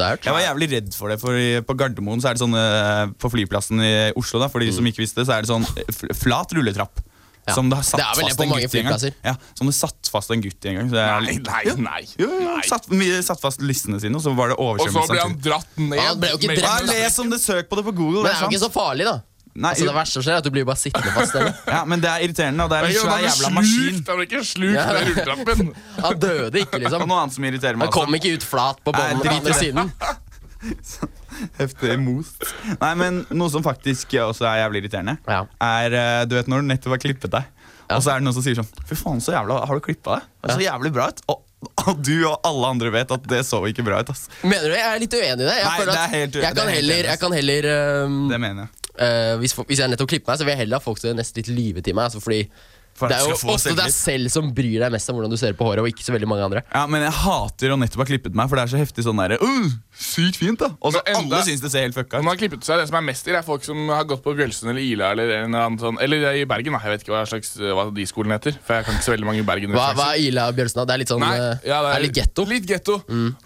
[0.02, 0.26] har jeg.
[0.26, 1.38] Jeg var jævlig redd for det, for
[1.70, 4.86] på Gardermoen så er det sånn eh, På flyplassen i Oslo, da, for de som
[4.90, 7.04] ikke visste, så er det sånn eh, flat rulletrapp.
[7.42, 7.56] Ja.
[7.58, 9.00] Som det har satt Det det fast en gutt i en gang.
[9.00, 9.14] flyplasser.
[9.26, 10.90] Ja, som det satt fast en gutt i en gang.
[10.92, 11.74] Så er Nei, nei, Jo.
[11.82, 12.02] nei.
[12.22, 12.66] Jo, jo, nei.
[12.70, 12.86] satt,
[13.26, 15.98] satt fast listene sine, og så var det Og så ble han dratt ned.
[15.98, 16.92] Han ble jo ikke Ja, drept.
[16.94, 18.22] les om det, søk på det på Google.
[18.22, 19.16] Men det det er jo ikke så farlig, da.
[19.54, 21.36] Nei, Altså, det verste som skjer, er at du blir bare sittende fast.
[21.36, 21.54] Eller?
[21.76, 24.02] ja, men det er irriterende, og det er en svær jævla slukt, maskin.
[24.08, 24.86] Han ble ikke slukt Ja.
[24.96, 25.74] den rulletrappen.
[26.06, 27.08] Han døde ikke, Og liksom.
[27.12, 29.92] noe annet som irriterer meg Han kom ikke ut flat på båndet på andre siden.
[31.58, 32.44] Heftig most.
[32.80, 35.44] Nei, men noe som faktisk også er jævlig irriterende, Ja.
[35.64, 37.48] er eh, du vet når du nettopp har klippet deg,
[37.92, 40.20] og så er det noen som sier sånn Fy faen, så jævla har du klippa
[40.20, 40.28] deg?
[40.46, 41.24] Det så jævlig bra ut.
[41.34, 41.42] Og,
[41.88, 44.10] og du og alle andre vet at det så ikke bra ut.
[44.14, 44.72] ass Mener du?
[44.76, 44.80] det?
[44.80, 45.56] Jeg er litt uenig i det.
[45.58, 47.68] Jeg, Nei, føler det er helt jeg det er kan heller, jeg kan heller
[48.06, 48.81] um, Det mener jeg.
[49.02, 51.42] Øh, hvis, hvis jeg nettopp klipper meg, så vil jeg heller ha folk å nesten
[51.42, 52.10] litt lyve til meg.
[52.10, 55.32] Altså, fordi For det er jo ofte deg selv som bryr deg mest om hvordan
[55.34, 56.64] du ser på håret, og ikke så veldig mange andre.
[56.74, 59.22] Ja, Men jeg hater å nettopp ha klippet meg, for det er så heftig sånn
[59.22, 60.72] derre uh, Sykt fint, da.
[60.82, 62.24] Og så alle syns det ser helt fucka ut.
[62.26, 64.24] man har klippet seg, Det som er mest i, det er folk som har gått
[64.26, 66.82] på Bjølsen eller Ila eller en eller annen sånn Eller i Bergen, da.
[66.86, 68.56] Jeg vet ikke hva slags hva de skolene heter.
[68.66, 69.76] For jeg kan ikke så veldig mange i Bergen.
[69.76, 70.82] Hva, hva er Ila og Bjølsen?
[70.82, 70.88] da?
[70.90, 71.34] Det er litt sånn Nei,
[71.68, 72.46] ja, det er litt getto.
[72.50, 72.98] Litt getto.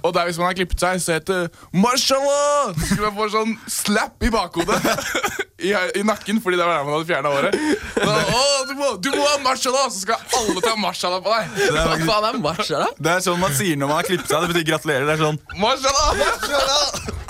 [0.06, 2.72] Og der hvis man har klippet seg, så heter det Mashallah!
[2.78, 4.80] Så skulle man få sånn slap i bakhodet.
[5.65, 7.56] I, I nakken, fordi det var der man hadde fjerna håret.
[7.96, 9.86] Da, Å, du, må, du må ha mashallah!
[9.94, 11.54] Så skal alle ta marshala på deg.
[11.56, 12.88] Det er, Hva faen er marshala?
[12.98, 14.42] det er sånn man sier når man har klippet seg.
[14.46, 15.06] Det betyr gratulerer.
[15.06, 16.06] Det er sånn Marshala!
[16.20, 16.80] marshala!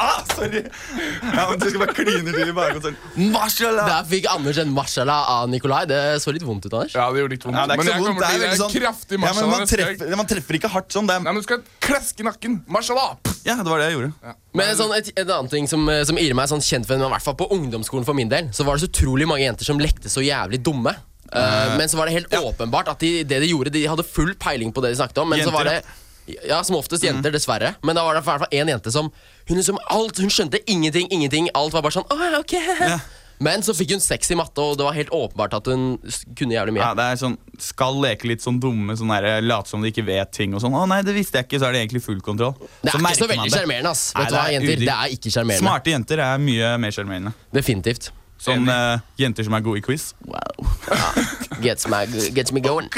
[0.05, 0.61] ah, Sorry.
[0.65, 2.95] Ja, men Du skal bare kline til i bakgrunnen.
[2.95, 3.29] Sånn.
[3.35, 3.89] Mashallah!
[3.91, 5.83] Der fikk Anders en marshala av Nikolai.
[5.91, 6.95] Det så litt vondt ut, Anders.
[6.95, 7.59] Ja, det gjorde litt vondt.
[7.59, 8.09] Ja, det er men ikke jeg så vondt.
[8.09, 9.95] kommer Det er gi veldig deg sånn kraftig ja, men man, neste gang.
[9.99, 11.07] treffer, man treffer ikke hardt sånn.
[11.09, 12.59] Det er, Nei, men du skal klaske nakken.
[12.71, 13.07] Marshala!
[13.45, 14.35] Ja, det var det jeg gjorde.
[14.57, 17.09] Men sånn, et, en annen ting som, eh, som irrer meg sånn kjent for, i
[17.15, 19.77] hvert fall på ungdomsskolen for min del, så var det så utrolig mange jenter som
[19.81, 20.95] lekte så jævlig dumme.
[21.35, 24.33] Eh, men så var det helt åpenbart at de, det de gjorde, de hadde full
[24.39, 25.29] peiling på det de snakket om.
[25.33, 25.81] Men så var det
[26.47, 27.75] ja, Som oftest jenter, dessverre.
[27.85, 29.11] Men da var det i hvert fall en jente som
[29.45, 31.51] Hun liksom alt, hun skjønte ingenting, ingenting.
[31.53, 32.55] Alt var bare sånn Åh, ok
[33.45, 35.97] Men så fikk hun sex i matte, og det var helt åpenbart at hun
[36.39, 36.85] kunne jævlig mye.
[36.85, 40.05] Ja, det er sånn, Skal leke litt sånn dumme, sånn der, late som de ikke
[40.07, 40.55] vet ting.
[40.55, 40.73] og sånn.
[40.73, 42.55] Å nei, det visste jeg ikke, så er det egentlig full kontroll.
[42.79, 44.05] Det er Så ikke så veldig sjarmerende, ass.
[44.15, 44.85] Nei, Vet du hva, er jenter?
[44.87, 45.67] Det er ikke sjarmerende.
[45.67, 47.35] Smarte jenter er mye mer sjarmerende.
[47.59, 48.13] Definitivt.
[48.45, 50.11] Sånn uh, jenter som er gode i quiz.
[50.29, 50.67] Wow.
[51.65, 52.03] Gets, my,
[52.35, 52.91] gets me going.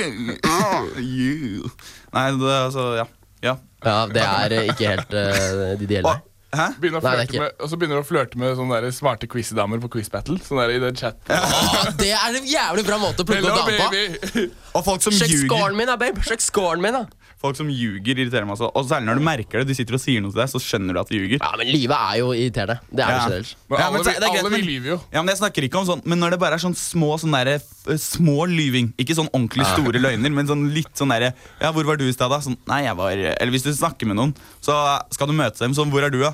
[1.00, 1.70] You.
[2.16, 3.06] Nei, det altså, ja.
[3.46, 3.54] ja.
[3.86, 6.10] Ja, det er eh, ikke helt uh, de ideelle.
[6.10, 6.26] Og,
[6.58, 6.66] hæ?
[6.82, 9.92] Begynner Nei, med, og så begynner du å flørte med sånne der smarte quizdamer på
[9.98, 10.40] quiz battle.
[10.44, 11.20] Sånn der i den chat.
[11.32, 14.48] Åh, det er en jævlig bra måte å plukke opp dame på.
[14.74, 16.26] Og folk som Sjekk scoren min, da, babe.
[16.28, 17.06] Sjekk scoren min, da.
[17.38, 18.71] Folk som ljuger irriterer meg så.
[18.73, 20.95] Og særlig når du merker det, de sitter og sier noe til deg, så skjønner
[20.97, 21.38] du at de ljuger.
[21.43, 22.80] Ja, men livet er jo irriterende.
[22.89, 23.17] Det er Ja.
[23.17, 23.56] det generelt.
[23.69, 24.97] Men Ja, alle, men er greit, alle vi men- lyver jo.
[25.13, 27.32] Ja, men jeg snakker ikke om sånn Men når det bare er sånn små sånn
[27.38, 27.60] der,
[27.97, 31.95] små lyving Ikke sånn ordentlig store løgner, men sånn litt sånn derre Ja, hvor var
[31.97, 32.39] du i stad, da?
[32.39, 35.73] Sånn, nei, jeg var Eller hvis du snakker med noen, så skal du møte dem
[35.73, 36.34] sånn Hvor er du, da?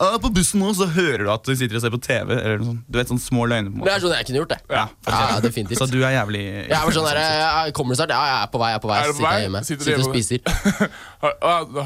[0.00, 2.32] «Ah, på bussen nå, så hører du at du sitter og ser på TV.
[2.34, 2.80] Eller noe sånt.
[2.90, 3.70] Du vet, sånn små løgner.
[3.70, 4.58] på en måte Det er sånn jeg kunne gjort det.
[4.74, 5.78] Ja, Ja, definitivt.
[5.78, 8.10] Så du er jævlig Jeg er sånn der, jeg kommer snart?
[8.10, 8.70] Ja, jeg er på vei.
[8.72, 9.40] jeg er på vei Er Sitter vei?
[9.44, 9.60] hjemme.
[9.64, 10.38] Sitter Sitter og spiser.
[11.22, 11.32] Har,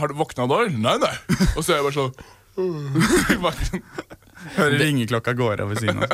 [0.00, 0.72] har du våkna eller?
[0.72, 1.14] Nei, nei.
[1.54, 2.12] Og så er jeg bare sånn.
[4.56, 6.08] Hører ringeklokka går av ved siden av.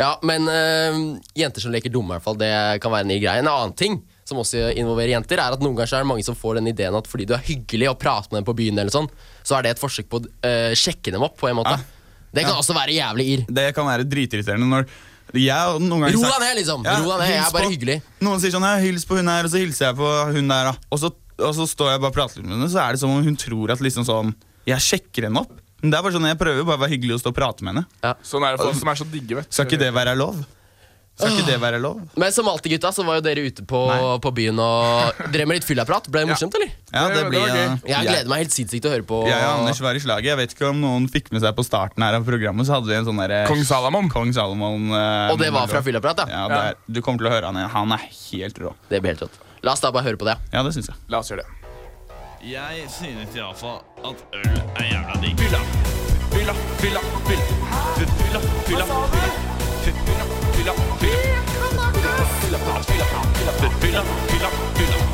[0.00, 0.98] Ja, men øh,
[1.36, 3.42] jenter som leker dumme, i hvert fall, det kan være en ny greie.
[3.42, 4.00] En annen ting
[4.30, 6.70] som også involverer jenter, er at noen ganger så er det mange som får den
[6.72, 9.10] ideen at fordi du er hyggelig og prater med dem på byen, eller sånn,
[9.42, 11.76] så er det et forsøk på å uh, sjekke dem opp på en måte.
[11.76, 11.96] Ja.
[12.30, 13.46] Det kan også være jævlig irr.
[13.50, 14.84] Det kan være dritirriterende når
[15.34, 16.84] jeg noen ganger Ro deg ned, liksom.
[16.86, 17.96] Ja, Ro deg ned, jeg er bare på- hyggelig.
[18.26, 20.70] Noen sier sånn, ja, hils på hun her, og så hilser jeg på hun der,
[20.70, 20.74] da.
[20.90, 23.14] Og så, og så står jeg bare og prater med henne, så er det som
[23.14, 24.34] om hun tror at liksom sånn,
[24.66, 25.52] jeg sjekker henne opp.
[25.80, 27.64] Men det er bare sånn, jeg prøver bare å være hyggelig og stå og prate
[27.64, 28.14] med henne.
[28.26, 29.54] Sånn er det for oss som er så digge, vet du.
[29.54, 30.42] Skal ikke det være lov?
[31.20, 32.00] Skal ikke det være lov?
[32.16, 33.80] Men som alltid, gutta, så var jo dere ute på,
[34.24, 36.08] på byen og drev med litt fyllaprat.
[36.10, 36.70] Ble det morsomt, eller?
[36.92, 37.88] Ja, Det- blir det var gøy.
[37.92, 39.20] Jeg gleder meg helt sinnssykt til å høre på.
[39.28, 40.24] Jeg og Anders var i slaget.
[40.32, 42.86] Jeg vet ikke om noen fikk med seg på starten her av programmet, så hadde
[42.90, 44.08] vi en sånn derre Kong Salomon.
[44.10, 44.90] Kong Salomon.
[44.90, 46.26] eh, Og det var fra fyllaprat, ja.
[46.28, 47.70] Ja, det er, du kommer til å høre han igjen.
[47.70, 48.74] Han er helt rå.
[48.88, 49.38] Det blir helt rått.
[49.62, 50.36] La oss da bare høre på det.
[50.52, 50.96] Ja, det syns jeg.
[51.08, 51.56] La oss gjøre det.
[52.40, 55.36] Jeg synes iallfall at øl er jævla digg.
[55.36, 55.60] Fylla,
[56.32, 57.44] fylla, fylla, fylla.
[58.00, 58.84] Fylla, fylla, fylla.
[58.86, 58.86] Fylla,
[59.84, 60.39] fylla, fylla.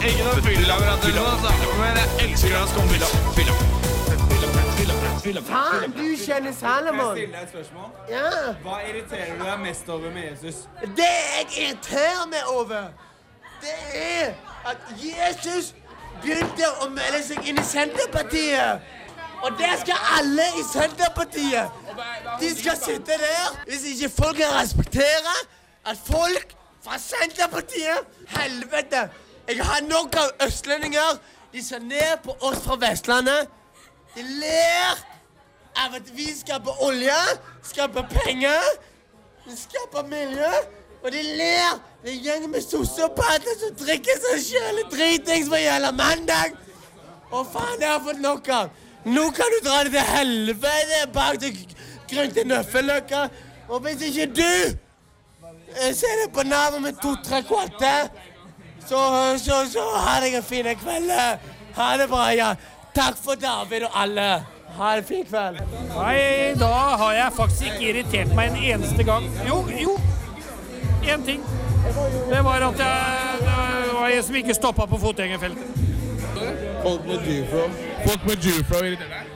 [0.06, 3.54] Ikke noe fyllelaboratorium, altså, men jeg elsker hans komme Fylla, fylla.
[4.28, 5.40] Fylla, fylla, fylla.
[5.48, 7.16] Faen, du kjenner Salomon.
[7.16, 7.88] Kan jeg stille deg et spørsmål?
[8.10, 8.28] Ja.
[8.66, 10.60] Hva irriterer du deg mest over med Jesus?
[11.00, 12.86] Det jeg irriterer meg over,
[13.64, 14.30] det er
[14.70, 15.72] at Jesus
[16.22, 18.86] begynte å melde seg inn i Senterpartiet.
[19.42, 21.84] Og der skal alle i Senterpartiet.
[22.40, 25.34] De skal sitte der hvis ikke folk kan respektere
[25.82, 26.54] at folk
[26.86, 28.06] fra Senterpartiet
[28.38, 29.08] Helvete!
[29.48, 31.18] Jeg har nok av østlendinger.
[31.52, 33.46] De ser ned på oss fra Vestlandet.
[34.16, 35.04] De ler
[35.78, 37.18] av at vi skaper olje,
[37.70, 38.72] skaper penger.
[39.46, 40.50] Skaper miljø,
[41.04, 41.78] og de ler.
[42.06, 46.58] Er en gjeng med sosiopater som drikker seg sjøl dritings hva jævla mandag.
[47.30, 48.74] Å faen, jeg har fått nok av.
[49.06, 51.58] Nå kan du dra det til helvete bak til
[52.10, 53.26] Grønte Nøffeløkka.
[53.68, 58.10] Og hvis ikke du eh, ser det på navnet med to-tre kvarter,
[58.88, 58.98] så,
[59.38, 61.10] så, så ha deg en fin kveld.
[61.76, 62.54] Ha det bra, ja.
[62.96, 64.28] Takk for David og alle.
[64.76, 65.60] Ha en fin kveld.
[65.92, 66.72] Nei, da
[67.02, 69.28] har jeg faktisk ikke irritert meg en eneste gang.
[69.48, 69.96] Jo, jo.
[71.06, 71.44] Én ting.
[72.30, 75.64] Det var at jeg, det var en som ikke stoppa på fotgjengerfeltet.
[76.82, 77.62] Folk med jufro.
[78.06, 79.32] Folk med jufro irriterer deg?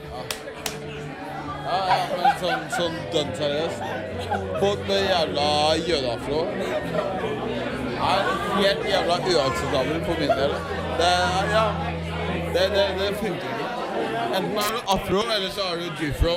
[1.71, 3.85] Ja, ja, men sånn, sånn dønn seriøst.
[4.59, 5.47] Folk med jævla
[5.87, 6.41] jødeafro
[8.09, 10.53] er helt jævla uakseptabel for min del.
[10.99, 11.13] Det,
[11.55, 11.65] ja,
[12.55, 13.67] det, det, det funker ikke.
[14.37, 16.35] Enten er du afro, eller så er du jufro.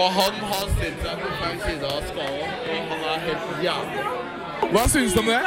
[0.00, 4.04] Og han har stilt seg på feil side av skalaen, og han er helt jævlig.
[4.70, 5.40] Hva syns du om det?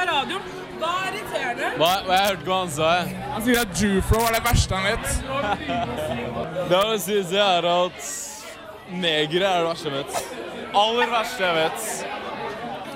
[0.81, 1.69] Hva irriterer det?
[1.79, 2.89] Hva, hva jeg hørte hva han sa?
[3.35, 5.07] Han sier at jufro er det verste han vet.
[6.71, 8.11] Det han sier, så er at
[9.05, 10.43] negere er det verste jeg vet.
[10.83, 11.89] Aller verste jeg vet.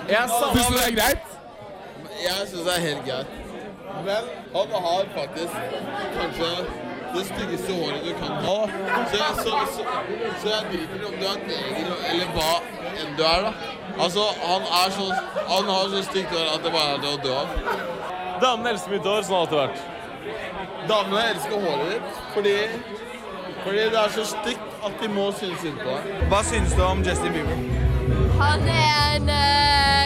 [0.08, 1.37] Jeg Syns du det er greit?
[2.26, 3.32] Jeg syns det er helt greit.
[4.08, 4.24] Men
[4.56, 5.56] han har faktisk
[6.18, 6.52] kanskje
[7.16, 8.60] det styggeste håret du kan ha.
[9.12, 9.84] Så jeg, så, så,
[10.42, 12.54] så jeg driter i om du er neger eller hva
[13.02, 13.52] enn du er, da.
[14.00, 15.06] Altså, han, er så,
[15.54, 17.48] han har så stygt hår at det bare er til å dø av.
[18.44, 19.80] Damene elsker mitt hår, sånn har det vært.
[20.92, 22.56] Damene elsker håret ditt fordi,
[23.64, 26.26] fordi det er så stygt at de må synes synd på deg.
[26.32, 27.66] Hva synes du om Justin Bieber?
[28.38, 29.32] Han er en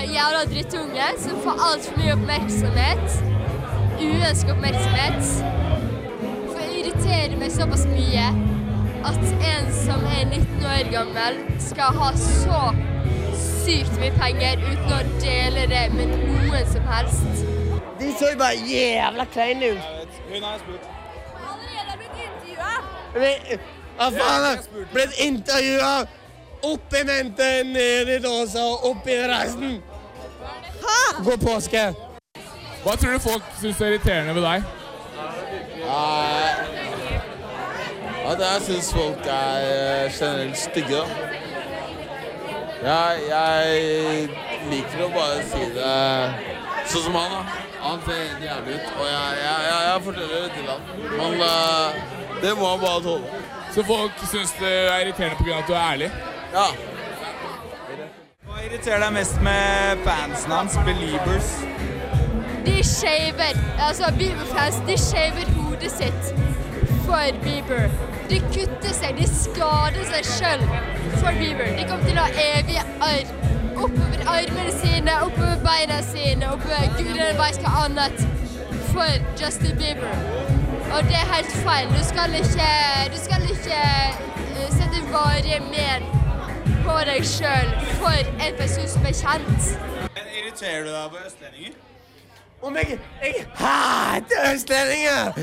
[0.02, 3.18] uh, jævla drittunge som får altfor mye oppmerksomhet.
[4.02, 5.24] Uønsket oppmerksomhet.
[6.52, 8.26] For det irriterer meg såpass mye
[9.06, 9.22] at
[9.54, 12.62] en som er 19 år gammel, skal ha så
[13.42, 17.46] sykt mye penger uten å dele det med noen som helst.
[18.00, 20.18] De så jo bare jævla kleine ut.
[20.32, 20.90] Hun har jeg spurt.
[21.52, 23.60] Allerede blitt intervjua.
[23.98, 24.66] Hva faen?
[24.94, 25.94] Blitt intervjua
[26.72, 29.18] opp i mente, ned i dåsa opp i
[30.92, 31.24] resten.
[31.28, 31.84] God påske.
[32.84, 34.64] Hva tror du folk syns er irriterende ved deg?
[38.32, 41.02] At jeg syns folk er eh, generelt stygge.
[42.82, 44.30] Jeg, jeg
[44.72, 45.98] liker å bare si det
[46.90, 47.36] sånn som han.
[47.36, 47.42] da.
[47.82, 50.82] Han ser jævlig ut, og jeg, jeg, jeg, jeg forteller det til han.
[51.18, 52.02] Men eh,
[52.42, 53.42] det må han bare tåle.
[53.72, 55.60] Så folk syns det er irriterende pga.
[55.62, 56.12] at du er ærlig?
[56.54, 56.68] Ja.
[58.62, 61.48] Hva irriterer deg mest med fansen hans, Beliebers?
[62.62, 66.30] De shaver, altså Bieber-fans, de shaver hodet sitt
[67.08, 67.90] for Bieber.
[68.30, 70.68] De kutter seg, de skader seg sjøl
[71.24, 71.74] for Bieber.
[71.80, 73.34] De kommer til å ha evige arr.
[73.72, 78.26] Oppover armene sine, oppover beina sine, oppover gudene veit hva annet.
[78.94, 80.14] For Justin Bieber.
[80.94, 81.90] Og det er helt feil.
[81.98, 82.74] Du skal ikke,
[83.10, 86.21] du skal ikke eh, sette varige men
[86.86, 89.72] på deg sjøl for en person som er kjent.
[90.16, 91.80] Men Irriterer du deg på østlendinger?
[92.62, 95.40] Om jeg, jeg hater østlendinger!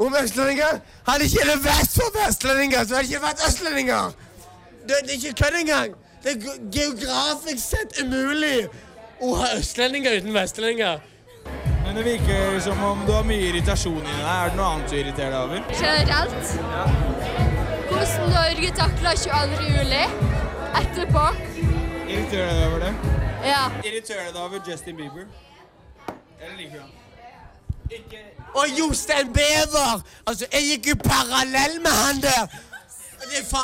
[0.00, 4.14] Om østlendinger hadde ikke det vært for vestlendinger, så hadde det ikke vært østlendinger!
[4.88, 5.94] Det, det er ikke kødd engang!
[6.22, 8.68] Det er geografisk sett umulig
[9.22, 11.00] å ha østlendinger uten vestlendinger.
[11.84, 14.28] Men det virker som om du har mye irritasjon inni deg.
[14.32, 15.64] Er det noe annet du irriterer deg over?
[15.76, 16.54] generelt.
[16.72, 16.84] Ja.
[17.90, 19.66] Hvordan Norge takla 22.
[19.76, 20.04] juli
[20.80, 21.24] etterpå.
[22.08, 22.92] Irriterer deg over det?
[23.44, 23.62] Ja.
[23.84, 25.26] Irriterer deg over Justin Bieber?
[26.40, 28.18] Eller liker du Ikke...
[28.54, 30.02] Og Jostein Bever!
[30.26, 32.46] Altså, jeg gikk jo parallell med han der!
[33.22, 33.62] Det er fa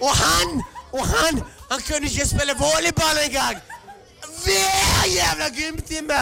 [0.00, 0.62] og han!
[0.92, 1.42] Og han!
[1.70, 3.56] Han kunne ikke spille volleyball engang!
[4.44, 6.20] Hver jævla gymtime!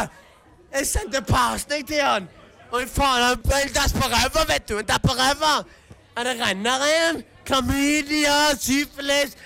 [0.75, 2.29] Jeg sendte pasning til han!
[2.73, 4.77] Og faen, han ble på ræva, vet du!
[4.77, 5.55] Han datt på ræva!
[6.17, 7.25] Han er renner igjen.
[7.47, 9.37] Klamydia, syfilis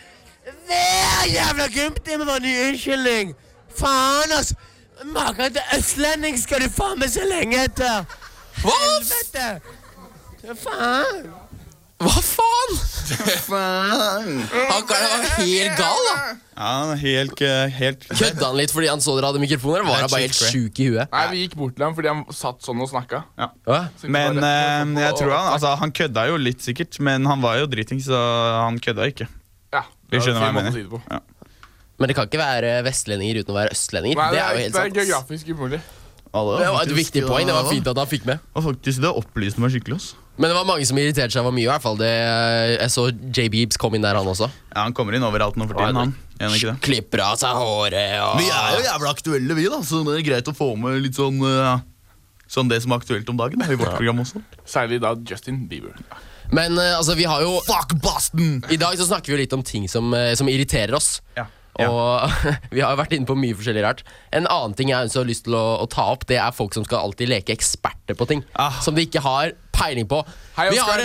[0.71, 3.35] Hver jævla gymtime var en ny unnskyldning!
[3.81, 4.55] Faen, altså!
[5.05, 8.05] Maken til østlending skal du faen meg så lenge etter!
[8.63, 9.47] Helvete!
[10.45, 11.25] Hva faen?
[12.01, 12.77] Hva faen?
[13.49, 14.37] Faen!
[14.53, 16.15] Han var helt gal, da.
[16.61, 19.83] Ja, han er helt, eh, helt Kødda han litt fordi han så dere hadde mikrofoner?
[19.89, 21.11] Var han bare helt sjuk i huet?
[21.13, 23.25] Nei, Vi gikk bort til ham fordi han satt sånn og snakka.
[23.67, 23.83] Hva?
[24.07, 27.69] Men eh, jeg tror han, altså, han kødda jo litt sikkert, men han var jo
[27.75, 28.23] driting, så
[28.61, 29.29] han kødda ikke.
[30.11, 30.91] Vi skjønner hva jeg det er mener.
[30.91, 31.01] det.
[31.11, 31.21] Ja.
[32.01, 34.17] Men det kan ikke være vestlendinger uten å være østlendinger.
[34.17, 34.95] Nei, det er jo helt det er sant.
[35.01, 35.81] geografisk umulig.
[36.33, 37.47] Alle, Det var et viktig poeng.
[37.49, 38.39] Det var fint at han fikk med.
[38.55, 39.97] Og faktisk, det opplyste meg skikkelig.
[39.99, 40.15] ass.
[40.41, 41.67] Men det var mange som irriterte seg for mye.
[41.67, 42.11] i hvert fall det,
[42.81, 43.49] Jeg så J.
[43.53, 44.49] Beebs kom inn der, han også.
[44.75, 46.15] Ja, Han kommer inn overalt nå for tiden, han.
[46.39, 46.81] Gjør han ikke det?
[46.87, 50.25] Klipper av seg håret og Vi er jo jævla aktuelle, vi, da, så det er
[50.31, 51.83] greit å få med litt sånn eh,
[52.49, 54.41] Sånn det som er aktuelt om dagen da, i vårt program også.
[54.67, 55.93] Særlig da Justin Bieber.
[56.51, 58.61] Men eh, altså, vi har jo Fuck Boston!
[58.71, 61.21] I dag så snakker vi jo litt om ting som, eh, som irriterer oss.
[61.39, 61.47] Ja.
[61.81, 62.33] Og
[62.75, 64.03] vi har vært inne på mye forskjellig rart.
[64.35, 66.75] En annen ting jeg også har lyst til å, å ta opp, det er folk
[66.77, 68.43] som skal alltid leke eksperter på ting.
[68.83, 70.25] Som de ikke har peiling på.
[70.59, 71.05] Hei, vi, har,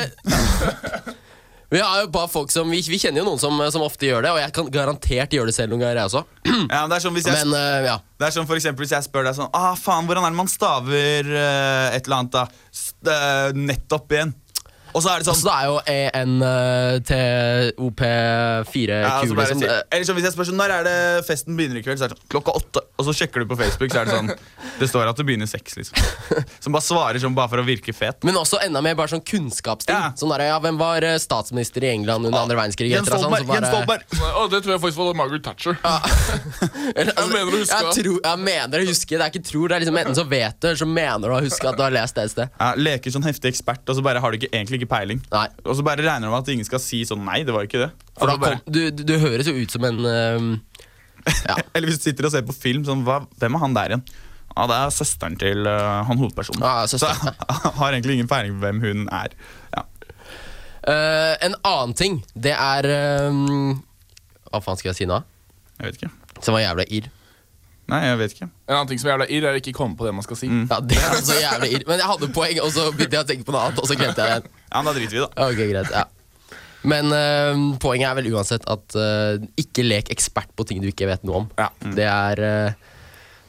[1.76, 4.26] vi har jo bare folk som Vi, vi kjenner jo noen som, som ofte gjør
[4.26, 6.26] det, og jeg kan garantert gjøre det selv noen ganger, jeg også.
[6.74, 8.00] Ja, men det er sånn hvis jeg, Men eh, ja.
[8.18, 10.40] det er sånn for eksempel hvis jeg spør deg sånn Ah, faen, hvordan er det
[10.42, 12.48] man staver eh, et eller annet da?
[12.74, 14.34] S eh, nettopp igjen.
[14.96, 15.76] Og så er det sånn Så det er jo
[16.16, 19.60] ENTOP4Q, ja, altså liksom.
[19.60, 21.98] si- Eller sånn hvis jeg spør sånn Når er det festen begynner i kveld?
[22.00, 22.80] Så er det sånn klokka åtte.
[22.96, 24.30] Og så sjekker du på Facebook, så er det sånn
[24.80, 25.96] Det står at det begynner seks, liksom.
[26.64, 28.18] Som bare svarer sånn bare for å virke fet.
[28.28, 29.96] Men også enda mer bare sånn kunnskapsting.
[29.96, 30.10] Ja.
[30.20, 32.90] Sånn der, ja, Hvem var eh, statsminister i England under andre verdenskrig?
[32.92, 33.48] Jens Stolberg!
[33.56, 34.02] Jens Stoltenberg.
[34.36, 35.76] Å, det tror jeg faktisk var Margaret Thatcher.
[36.96, 39.14] Eller, jeg mener du å huske jeg, tror, jeg mener å huske.
[39.16, 41.36] Det er ikke tror, det er liksom Enten så vet du, eller så mener du
[41.38, 42.48] å huske at du har lest det et sted.
[42.60, 45.22] Ja, leker sånn heftig ekspert, og så bare har du ikke, egentlig ikke peiling.
[45.34, 45.48] Nei.
[45.66, 47.82] Og så bare regner du med at ingen skal si sånn Nei, det var ikke
[47.86, 47.90] det.
[48.20, 50.78] For da kom, du, du, du høres jo ut som en uh,
[51.50, 51.58] ja.
[51.74, 54.06] eller hvis du sitter og ser på film, sånn hva, Hvem er han der igjen?
[54.56, 56.64] Ja, Det er søsteren til uh, han hovedpersonen.
[56.64, 57.12] Ja, så
[57.82, 59.36] har egentlig ingen peiling på hvem hun er.
[59.76, 59.84] Ja.
[60.86, 62.88] Uh, En annen ting, det er
[63.28, 63.80] um,
[64.52, 65.18] Hva faen skal jeg si nå?
[65.80, 66.14] Jeg vet ikke.
[66.46, 67.10] Som var jævla irr.
[67.92, 68.48] Nei, jeg vet ikke.
[68.66, 70.40] En annen ting som er jævla irr, er å ikke komme på det man skal
[70.40, 70.48] si.
[70.50, 71.84] Ja, det er altså jævla irr.
[71.86, 73.98] Men jeg hadde poeng, og så begynte jeg å tenke på noe annet, og så
[74.00, 74.54] glemte jeg det.
[74.72, 75.30] Ja, men Da driter vi, da.
[75.46, 76.06] Ok, greit, ja
[76.86, 81.08] Men eh, poenget er vel uansett at eh, ikke lek ekspert på ting du ikke
[81.10, 81.48] vet noe om.
[81.62, 82.92] Ja Det er eh,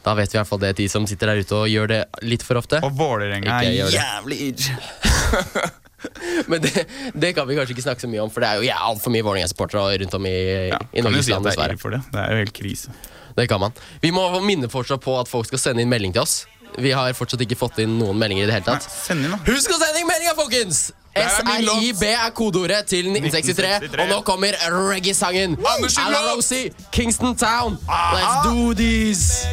[0.07, 1.99] Da vet vi i hvert fall det de som sitter der ute og gjør det
[2.25, 2.81] litt for ofte.
[2.87, 5.75] Og Vålerenga er jævlig irr.
[6.51, 6.85] Men det,
[7.17, 9.11] det kan vi kanskje ikke snakke så mye om, for det er jo ja, altfor
[9.15, 11.79] mye Vålerenga-supportere rundt om i, i Kan jo Norges si land, er dessverre.
[11.83, 12.01] for det.
[12.13, 12.93] Det er jo helt krise.
[13.37, 13.73] Det kan man.
[14.01, 16.45] Vi må minne fortsatt på at folk skal sende inn melding til oss.
[16.79, 18.87] Vi har fortsatt ikke fått inn noen meldinger i det hele tatt.
[18.91, 19.41] Send inn, da.
[19.49, 20.87] Husk å sende inn meldinga, folkens!
[21.17, 24.03] SRIB er kodeordet til 1963, 1963.
[24.03, 24.53] og nå kommer
[24.91, 25.57] reggae-sangen.
[25.65, 26.37] Alan.
[26.37, 27.79] Rosie, Kingston Town.
[27.89, 29.47] Let's do this!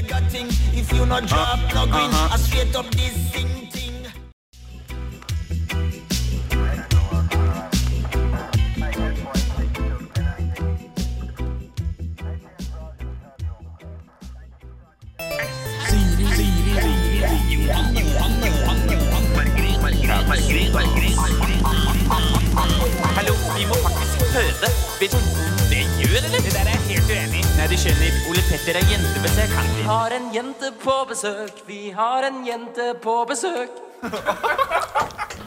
[23.15, 24.69] Hallo, vi må faktisk føde.
[24.99, 26.41] Vet du hva det gjør, eller?
[26.43, 27.45] Det der er jeg helt uenig i.
[27.56, 29.71] Nei, du skjønner, Ole Petter er jentebesøk, han.
[29.78, 33.71] Vi har en jente på besøk, vi har en jente på besøk.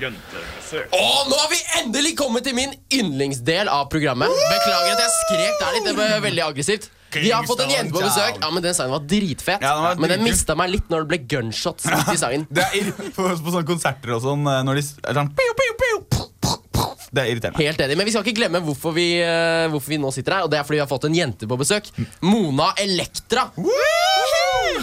[0.01, 0.93] Jentebesøk.
[0.97, 4.33] Og nå har vi endelig kommet til min yndlingsdel av programmet.
[4.49, 5.87] Beklager at jeg skrek der litt.
[5.89, 6.91] Det ble veldig aggressivt.
[7.23, 8.41] Vi har fått en jente på besøk.
[8.43, 9.63] Ja, men Den sangen var dritfet.
[9.63, 12.03] Ja, den var men den mista meg litt når det ble gunshots ja.
[12.13, 12.47] i sangen.
[12.51, 15.73] Det er på, på sånne konserter og sånn eh, når de er sånn piu, piu,
[15.83, 16.27] piu.
[17.17, 17.63] Det er irriterende.
[17.63, 20.47] Helt enig, Men vi skal ikke glemme hvorfor vi, eh, hvorfor vi nå sitter her.
[20.47, 21.89] Og det er fordi vi har fått en jente på besøk.
[22.27, 23.49] Mona Elektra.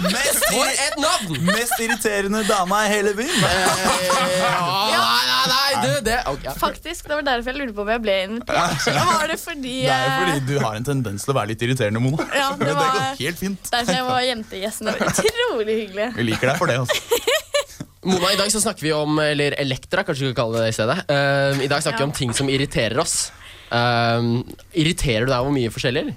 [0.04, 1.38] Mest, For et navn!
[1.48, 3.44] mest irriterende dama i hele byen.
[3.48, 6.54] Eh, Nei, nei, nei, du, det okay.
[6.60, 8.88] Faktisk, Det var derfor jeg lurte på om jeg ble invitert.
[8.98, 12.02] Var det fordi, Det er fordi du har en tendens til å være litt irriterende,
[12.04, 12.28] Mona.
[12.36, 13.72] Ja, det var, det går helt fint.
[13.74, 14.92] derfor jeg var jentegjesten.
[14.92, 16.10] Det Utrolig hyggelig.
[16.18, 16.80] Vi liker deg for det.
[16.84, 17.22] altså.
[18.10, 20.76] Mona, i dag så snakker vi om Eller Elektra, kanskje vi kan kalle det i
[20.76, 20.98] stedet.
[21.08, 23.30] Uh, I dag snakker vi om ting som irriterer oss.
[23.72, 24.42] Uh,
[24.76, 26.10] irriterer du deg over mye forskjellig?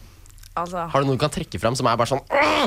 [0.57, 2.67] Altså, Har du noe du kan trekke fram som er bare sånn «Åh!»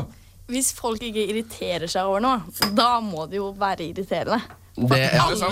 [0.49, 2.39] Hvis folk ikke irriterer seg over noe,
[2.75, 4.39] da må det jo være irriterende.
[4.79, 5.45] det, ja, Alle,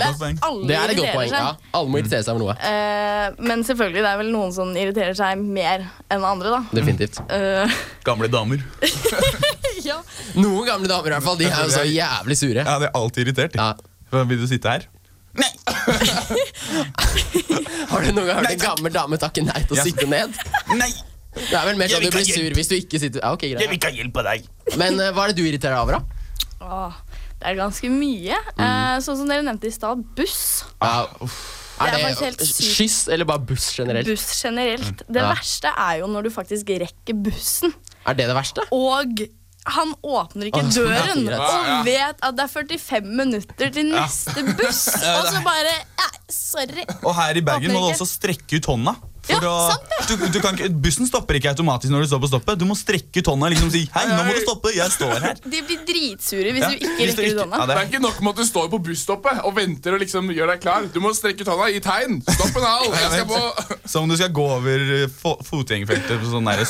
[0.46, 1.30] alle det er et godt poeng.
[1.32, 1.54] Ja.
[1.78, 2.54] Alle må irritere seg over noe.
[2.58, 2.64] Uh,
[3.46, 5.78] men selvfølgelig, det er vel noen som irriterer seg mer
[6.10, 6.60] enn andre, da.
[6.74, 7.16] Definitivt.
[7.30, 7.78] Uh.
[8.08, 8.58] Gamle damer.
[9.88, 9.98] ja.
[10.38, 12.62] Noen gamle damer i hvert fall, de er jo så jævlig sure.
[12.64, 13.54] Ja, De er alltid irritert.
[13.58, 13.72] Ja.
[14.24, 14.82] Vil du sitte her?
[15.38, 15.52] Nei!
[17.88, 20.34] Har du noen gang hørt en gammel dame takke nei til å sitte ned?
[20.74, 20.90] Nei!
[21.38, 23.58] Det er vel mer sånn du blir sur hvis du ikke sitter ja, ok, Jeg
[23.68, 24.48] vil ikke ha hjelp av deg.
[24.80, 26.02] Men eh, hva er det du irriterer deg over, da?
[26.68, 26.98] Åh,
[27.38, 28.38] det er ganske mye.
[28.58, 30.64] Eh, sånn som dere nevnte i stad, buss.
[30.82, 31.06] Ja,
[31.78, 32.70] Det er er faktisk helt det sykt.
[32.74, 34.08] skyss eller bare buss generelt?
[34.10, 35.02] Buss generelt.
[35.06, 35.28] Det Ja.
[35.32, 37.74] verste er jo når du faktisk rekker bussen,
[38.06, 38.64] Er det det verste?
[38.72, 39.28] og
[39.68, 41.40] han åpner ikke Å, døren ja, greit.
[41.78, 44.86] og vet at det er 45 minutter til neste buss.
[45.18, 46.84] Og så bare ja, Sorry.
[47.04, 48.00] Og her i Bergen må du ikke.
[48.00, 48.96] også strekke ut hånda.
[49.28, 52.28] For Ja, å, sant du, du kan bussen stopper ikke automatisk når du står på
[52.30, 52.58] stoppet.
[52.60, 55.18] Du må strekke ut hånda og liksom si 'hei, nå må du stoppe', jeg står
[55.24, 55.34] her.
[55.52, 57.56] De blir dritsure hvis Ja, du ikke rekker ut hånda.
[57.60, 60.30] ja, Det er ikke nok med at du står på busstoppet og venter og liksom
[60.32, 60.88] gjør deg klar.
[60.94, 62.18] Du må strekke ut hånda i tegn.
[62.24, 62.86] Stopp en hal.
[63.02, 63.40] Jeg skal på
[63.92, 65.06] Som om du skal gå over eh,
[65.48, 66.64] fotgjengerfeltet på sånn der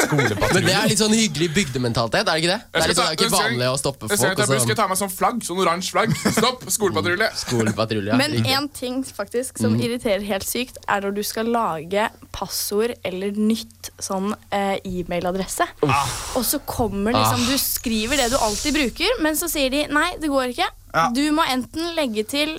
[0.54, 2.60] Men det er litt sånn hyggelig bygdementalitet, er det ikke det?
[2.74, 4.18] Det er, litt sånn, det er ikke vanlig å stoppe folk.
[4.18, 5.40] jeg tar skal jeg så ta meg sånn flagg.
[5.46, 6.14] Sånn oransje flagg.
[6.38, 6.66] Stopp!
[6.70, 7.30] Skolepatrulje.
[7.44, 8.12] skolepatrulje.
[8.12, 8.18] ja.
[8.18, 9.82] Men én ting faktisk som Mm.
[9.84, 12.08] irriterer helt sykt, er når du skal lage
[12.48, 15.66] passord eller nytt sånn eh, e-mailadresse.
[15.84, 17.50] Og så kommer liksom Ah.
[17.52, 20.66] Du skriver det du alltid bruker, men så sier de nei, det går ikke.
[20.94, 21.08] Ja.
[21.14, 22.56] Du må enten legge til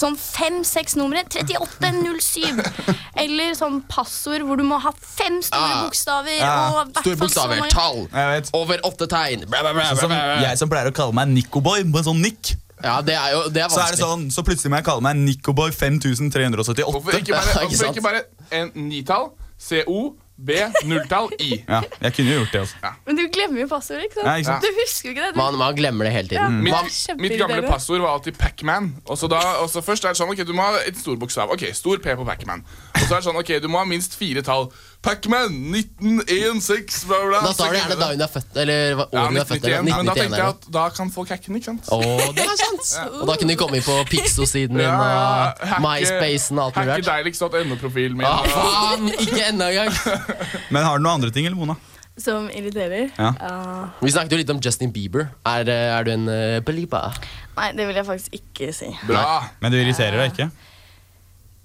[0.00, 1.20] sånn fem-seks numre.
[1.28, 2.62] 3807.
[3.20, 5.82] Eller sånn passord hvor du må ha fem store Ah.
[5.84, 6.38] bokstaver.
[6.38, 6.54] Ja.
[6.80, 9.44] Og Store bokstaver, mange- tall, over åtte tegn.
[9.46, 10.40] Bla, bla, bla, bla, Sånn bla, bla.
[10.48, 12.54] jeg som pleier å kalle meg Nicoboy på en sånn nikk.
[12.84, 15.04] Ja, det er jo det er Så er det sånn, så plutselig må jeg kalle
[15.04, 16.84] meg Nicoboy 5378.
[16.88, 18.24] Hvorfor ikke bare, Ikke hvorfor ikke bare
[18.62, 19.30] en nitall?
[19.60, 20.54] CO, B,
[20.88, 21.58] nulltall, I.
[21.68, 22.90] Ja, jeg kunne jo gjort det også.
[23.04, 24.26] Men du glemmer jo passordet, ikke sant?
[24.30, 24.64] Ja, ikke sant?
[24.64, 25.34] Du husker jo ikke det.
[25.34, 26.46] Du, Man, man glemmer det hele Ja.
[26.46, 26.62] tiden.
[26.64, 28.88] Mitt, Man, mitt gamle passord var alltid Pac-Man.
[29.04, 31.18] Og så da, og så først er det sånn, ok, Du må ha et stor
[31.20, 31.52] bokstav.
[31.52, 32.64] Ok, Stor P på Pac-Man.
[32.94, 34.70] Og så er det sånn, ok, du må ha minst fire tall.
[35.00, 37.38] Pac-Man 1916, bla, bla.
[37.40, 39.64] da tar du gjerne da hun er født, eller hva- Ja, året er født.
[39.64, 39.96] eller 1991.
[39.96, 41.88] Men da 1991 tenkte jeg at da kan folk hacke den, ikke sant?
[41.88, 42.90] Oh, det er sant!
[43.22, 45.22] Og da kunne de komme inn på Pixo-siden din Ja, ja,
[45.56, 48.26] og hacke- MySpacen og alt mulig Hacke deiligst deiligst.no-profilen min.
[48.28, 49.08] Ah, faen!
[49.24, 49.92] Ikke enda engang.
[50.76, 51.76] Men har du noen andre ting, eller Mona?
[52.20, 53.08] Som irriterer.
[53.16, 53.30] Ja.
[53.40, 55.30] Uh, Vi snakket jo litt om Justin Bieber.
[55.48, 57.16] Er, eh, er du en uh, belieber?
[57.56, 58.90] Nei, det vil jeg faktisk ikke si.
[59.08, 59.46] Bra.
[59.62, 60.50] Men du irriterer deg ikke?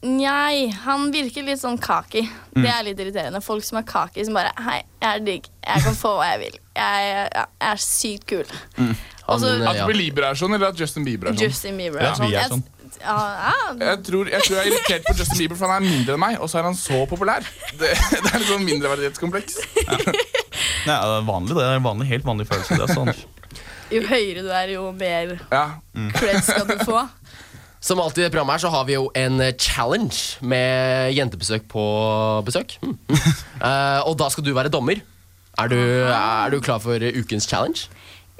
[0.06, 2.22] Nei, han virker litt sånn kaki.
[2.53, 3.39] Det er litt irriterende.
[3.41, 5.47] Folk som er kaki, som bare Hei, jeg er digg.
[5.66, 6.60] Jeg kan få hva jeg vil.
[6.78, 8.45] Jeg, ja, jeg er sykt kul.
[8.45, 9.82] Og Også, Han, At.
[9.89, 11.41] Belieber er sånn, eller at Justin Bieber er sånn?
[11.47, 12.03] Justin Bieber.
[12.06, 12.30] Er sånn.
[12.30, 12.64] Ja, er Jeg- sånn.
[13.01, 13.74] Ja, ja.
[13.82, 16.22] Jeg tror, jeg tror jeg er irritert på Justin Bieber, for han er mindre enn
[16.22, 17.43] meg, og så er han så populær.
[17.76, 19.58] Det, det er litt sånn mindreverdighetskompleks.
[20.86, 22.78] Nei, det er vanlig, det er en vanlig, helt vanlig følelse.
[22.80, 23.12] Det er sånn.
[23.93, 25.66] Jo høyere du er, jo mer Ja.
[26.16, 27.03] cred skal du få.
[27.86, 31.67] Som alltid i det programmet her så har vi jo en eh, challenge med jentebesøk
[31.69, 31.83] på
[32.47, 32.79] besøk.
[32.81, 32.97] Mm.
[33.61, 35.03] uh, og da skal du være dommer.
[35.61, 37.86] Er du, er du klar for eh, ukens challenge?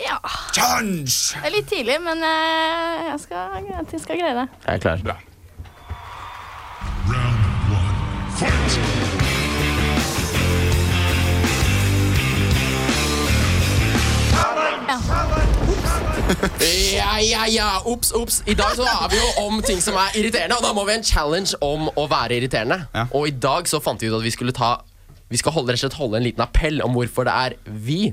[0.02, 0.18] Ja.
[0.58, 1.14] Challenge!
[1.38, 4.50] Det er litt tidlig, men uh, jeg skal, jeg skal greie det.
[4.66, 5.06] Jeg er klar.
[5.06, 5.22] Bra.
[14.86, 15.45] Ja,
[16.96, 18.42] ja, ja, Ops, ops.
[18.50, 20.96] I dag så har vi jo om ting som er irriterende, og da må vi
[20.96, 22.82] ha en challenge om å være irriterende.
[22.96, 23.06] Ja.
[23.16, 24.78] Og i dag så fant vi ut at vi skulle ta
[25.26, 28.12] Vi skal holde, rett og slett holde en liten appell om hvorfor det er vi,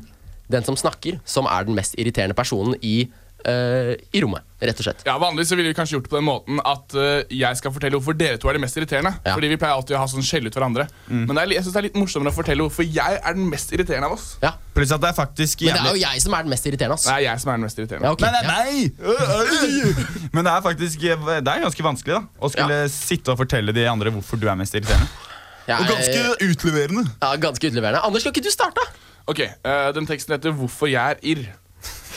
[0.50, 3.04] den som snakker, som er den mest irriterende personen i,
[3.49, 4.45] eh, i rommet.
[4.62, 5.01] Rett og slett.
[5.07, 7.72] Ja, Vanligvis så ville vi kanskje gjort det på den måten at uh, jeg skal
[7.74, 9.11] fortelle hvorfor dere to er de mest irriterende.
[9.26, 9.32] Ja.
[9.34, 10.86] Fordi vi pleier alltid å ha sånn skjell ut hverandre.
[11.11, 13.49] Men det er, jeg synes det er litt morsommere å fortelle hvorfor jeg er den
[13.51, 14.28] mest irriterende av oss.
[14.45, 14.53] Ja.
[14.76, 16.95] Pluss at det er faktisk Men det er jo jeg som er den mest irriterende.
[17.01, 17.09] ass.
[17.09, 18.07] Det er jeg som er den mest irriterende.
[18.07, 18.30] Ja, okay.
[18.30, 20.30] Nei, nei, nei!
[20.32, 23.88] Men det er faktisk Det er ganske vanskelig da å skulle sitte og fortelle de
[23.90, 25.11] andre hvorfor du er mest irriterende.
[25.66, 27.05] Ja, Og ganske utleverende.
[27.22, 28.01] ja, ganske utleverende.
[28.07, 28.86] Anders, skal ikke du starte?
[29.30, 31.47] Ok, uh, Den teksten heter 'Hvorfor jeg er irr'.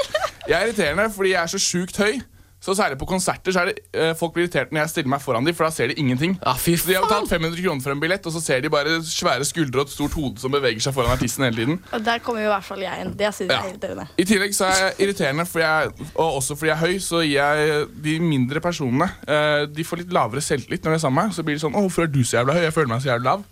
[0.47, 2.21] Jeg er irriterende fordi jeg er så sjukt høy.
[2.63, 5.19] Så Særlig på konserter så er det eh, folk blir irritert når jeg stiller meg
[5.19, 6.37] foran dem, for da ser de ingenting.
[6.45, 8.69] Ja, fy Så De har betalt 500 kroner for en billett, og så ser de
[8.71, 11.81] bare svære skuldre og et stort hode som beveger seg foran artisten hele tiden.
[11.91, 13.11] Og der kommer jo i hvert fall jeg inn.
[13.19, 13.65] Det synes jeg Ja.
[13.67, 14.07] er irriterende.
[14.17, 17.19] I tillegg så er jeg irriterende, fordi jeg, og også fordi jeg er høy, så
[17.19, 21.19] gir jeg de mindre personene eh, De får litt lavere selvtillit når de er sammen
[21.19, 21.35] med meg.
[21.35, 23.11] Så blir de sånn 'Å, hvorfor er du så jævla høy?' Jeg føler meg så
[23.11, 23.43] jævla lav.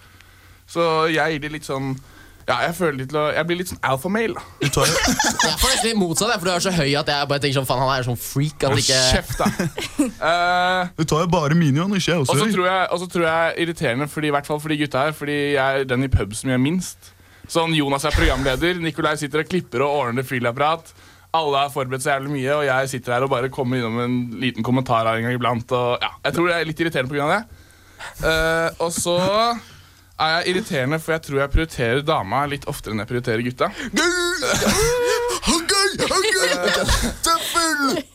[0.71, 1.97] Så jeg gir de litt sånn
[2.47, 4.41] Ja, jeg føler litt å Jeg blir litt sånn alfamale.
[4.61, 7.29] Du tar jo Jeg får nesten litt motsatt, for du er så høy at jeg
[7.29, 9.49] bare tenker sånn Faen, han er sånn freak at ikke kjeft, da.
[10.17, 12.33] Uh, Du tar jo bare mine, ikke Jeg også.
[12.33, 15.05] og så tror jeg, og tror jeg irriterende, fordi, i hvert fall for de gutta
[15.05, 17.11] her, fordi jeg er den i pub som gjør minst.
[17.51, 20.93] Sånn Jonas er programleder, Nikolai sitter og klipper og ordner fyllapparat.
[21.35, 24.15] Alle har forberedt så jævlig mye, og jeg sitter her og bare kommer innom en
[24.41, 25.71] liten kommentar her en gang iblant.
[25.75, 27.27] Og, ja, jeg tror det er litt irriterende pga.
[27.37, 27.67] det.
[28.23, 29.15] Uh, og så
[30.19, 33.71] er jeg irriterende, for jeg tror jeg prioriterer dama litt oftere enn jeg prioriterer gutta.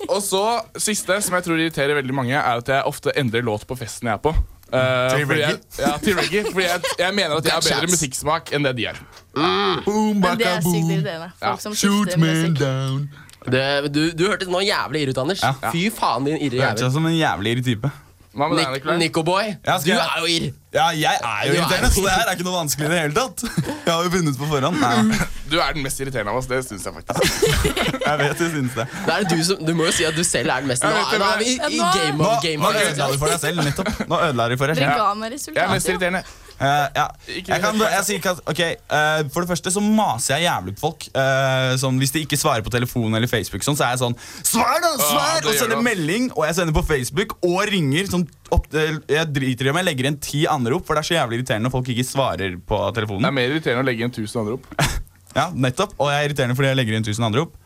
[0.08, 0.42] Og så,
[0.80, 4.10] siste, som jeg tror irriterer veldig mange, er at jeg ofte endrer låt på festen
[4.10, 4.32] jeg er på.
[4.66, 5.50] Uh, Til reggae?
[5.50, 6.44] Jeg, ja, til reggae.
[6.52, 8.98] Fordi jeg, jeg mener at jeg har bedre musikksmak enn det de er.
[9.86, 11.30] Boom, Men det er sykt irriterende.
[11.38, 11.56] Folk Ja.
[11.62, 12.58] som Shoot me musikk.
[12.62, 13.04] down.
[13.46, 13.62] det,
[13.94, 15.42] du, du hørtes nå jævlig irr ut, Anders.
[15.46, 15.70] Ja.
[15.74, 16.90] Fy faen, din irre Du hørtes jævel.
[16.90, 17.92] ut som en jævlig irr type.
[18.36, 18.96] Hva med deg, Nick, Nikolai?
[19.00, 20.52] Nicoboy, Ja, du jeg- er jo irr.
[20.76, 22.98] Ja, jeg er jo er- irriterende, så det her er ikke noe vanskelig i det
[23.00, 23.44] hele tatt.
[23.86, 24.76] Jeg har jo vunnet på forhånd.
[24.80, 25.18] Nei,
[25.48, 26.46] Du er den mest irriterende av oss.
[26.50, 27.20] Det syns jeg faktisk.
[28.06, 28.86] jeg vet du syns det.
[29.06, 30.82] Det er det du, som, du må jo si at du selv er den mest
[30.82, 32.60] Nå, nå er vi i, i game of game.
[32.60, 32.92] nå faktisk.
[32.92, 33.88] ødela du for deg selv, nettopp.
[34.10, 34.90] Nå ødela du for deg selv.
[34.90, 35.14] Ja.
[35.54, 36.22] Jeg er mest irriterende.
[36.56, 37.04] Eh, ja.
[37.28, 40.72] Jeg kan, jeg sier ikke at, ok, eh, For det første så maser jeg jævlig
[40.78, 41.04] på folk.
[41.12, 44.16] Uh, sånn, hvis de ikke svarer på telefonen eller Facebook, sånn, så er jeg sånn
[44.40, 44.94] Svar, da!
[45.00, 45.42] Svar!
[45.44, 48.08] og sender melding, og jeg sender på Facebook og ringer.
[48.12, 51.18] Sånn, opp, jeg driter i om jeg legger inn ti anrop, for det er så
[51.18, 53.26] jævlig irriterende når folk ikke svarer på telefonen.
[53.26, 54.72] Det er mer irriterende å legge inn 1000 anrop.
[55.36, 57.56] Ja, nettopp Og jeg er irriterende fordi jeg legger inn tusen anrop.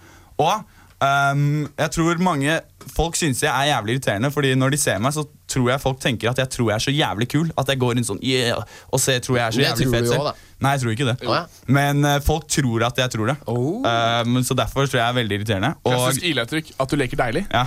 [0.40, 0.54] Og
[1.00, 2.58] Um, jeg tror mange
[2.92, 6.00] Folk syns jeg er jævlig irriterende, Fordi når de ser meg, så tror jeg folk
[6.00, 7.48] tenker at jeg tror jeg er så jævlig kul.
[7.58, 8.60] At jeg går rundt sånn yeah,
[8.92, 10.28] og ser, tror jeg er så jævlig fet selv.
[10.60, 11.14] Nei, jeg tror ikke det.
[11.26, 11.38] Ja.
[11.66, 13.36] Men uh, folk tror at jeg tror det.
[13.50, 13.80] Oh.
[13.82, 15.72] Um, så derfor tror jeg jeg er veldig irriterende.
[15.82, 16.70] Og, Klassisk Ile-uttrykk.
[16.84, 17.44] At du leker deilig.
[17.50, 17.64] ja.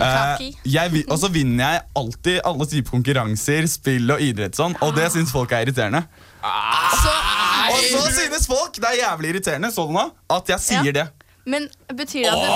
[0.00, 4.96] Uh, jeg, og så vinner jeg alltid alle typer konkurranser, spill og idrett sånn, og
[4.96, 6.06] det syns folk er irriterende.
[6.40, 11.08] Og så synes folk det er jævlig irriterende sånn at jeg sier det.
[11.46, 12.50] Men betyr det at du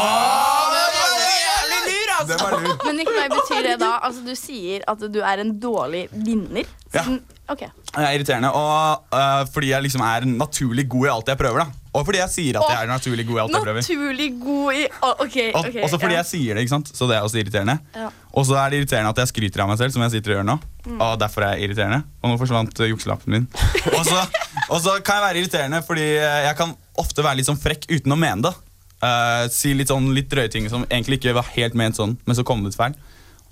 [2.28, 2.74] Det var lur.
[2.84, 6.68] Men Nikolai, betyr det da Altså, du sier at du er en dårlig vinner?
[6.95, 7.05] Ja.
[7.51, 7.70] Okay.
[7.91, 11.64] Jeg er irriterende, og uh, fordi jeg liksom er naturlig god i alt jeg prøver.
[11.64, 13.82] da Og fordi jeg sier at jeg er naturlig god i alt jeg prøver.
[13.82, 15.38] Naturlig god i Å, OK.
[15.49, 16.20] Og, ok, også fordi ja.
[16.20, 17.76] jeg sier det, ikke sant så det er også irriterende.
[17.97, 18.11] Ja.
[18.30, 20.38] Og så er det irriterende at jeg skryter av meg selv, som jeg sitter og
[20.38, 20.57] gjør nå.
[20.86, 20.97] Mm.
[21.01, 22.05] Og derfor er jeg irriterende.
[22.22, 23.51] Og nå forsvant øh, jukselappen min.
[23.99, 27.91] og, så, kan jeg være irriterende fordi øh, jeg kan ofte være litt sånn frekk
[27.91, 28.55] uten å mene det.
[29.01, 32.36] Eh, si litt sånn litt drøye ting som egentlig ikke var helt ment sånn, men
[32.36, 32.96] så kom det ut feil.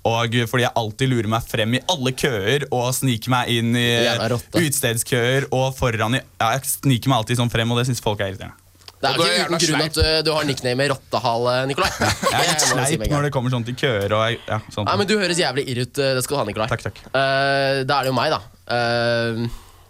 [0.09, 3.89] Og fordi jeg alltid lurer meg frem i alle køer og sniker meg inn i
[4.07, 8.21] utestedskøer og foran i Ja, jeg sniker meg alltid sånn frem, og det syns folk
[8.23, 8.55] er irriterende.
[8.99, 11.91] Det er jo ikke uten grunn at uh, du har nickname Rottehale, Nikolai.
[11.99, 14.89] Jeg er litt sleip når det kommer sånn til køer og ja, sånt.
[14.89, 15.93] Nei, men Du høres jævlig irr ut.
[15.99, 16.67] Det skal du ha, Nikolai.
[16.71, 16.99] Takk, takk.
[17.13, 18.41] Uh, da er det jo meg, da.
[18.67, 19.45] Uh,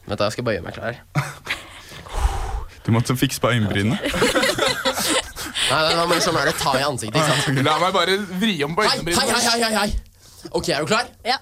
[0.06, 1.02] vent, da, jeg skal bare gjøre meg klar.
[2.86, 3.98] Du måtte fikse på øyenbrynene.
[5.70, 6.56] Nei, nei, nei, men sånn er det.
[6.60, 7.20] Ta i ansiktet.
[7.22, 7.62] ikke sant?
[7.68, 10.50] La meg bare vri om på Hei, hei, hei, hei, hei, hei.
[10.56, 11.10] Ok, er du klar?
[11.28, 11.38] Ja.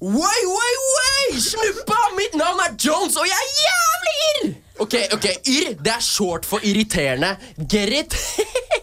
[0.00, 1.40] Way, way, way!
[1.44, 1.98] Snuppa!
[2.16, 4.54] Mitt navn er Jones, og jeg er jævlig irr!
[4.80, 7.34] Ok, ok, irr, det er short for irriterende.
[7.68, 8.16] Get it?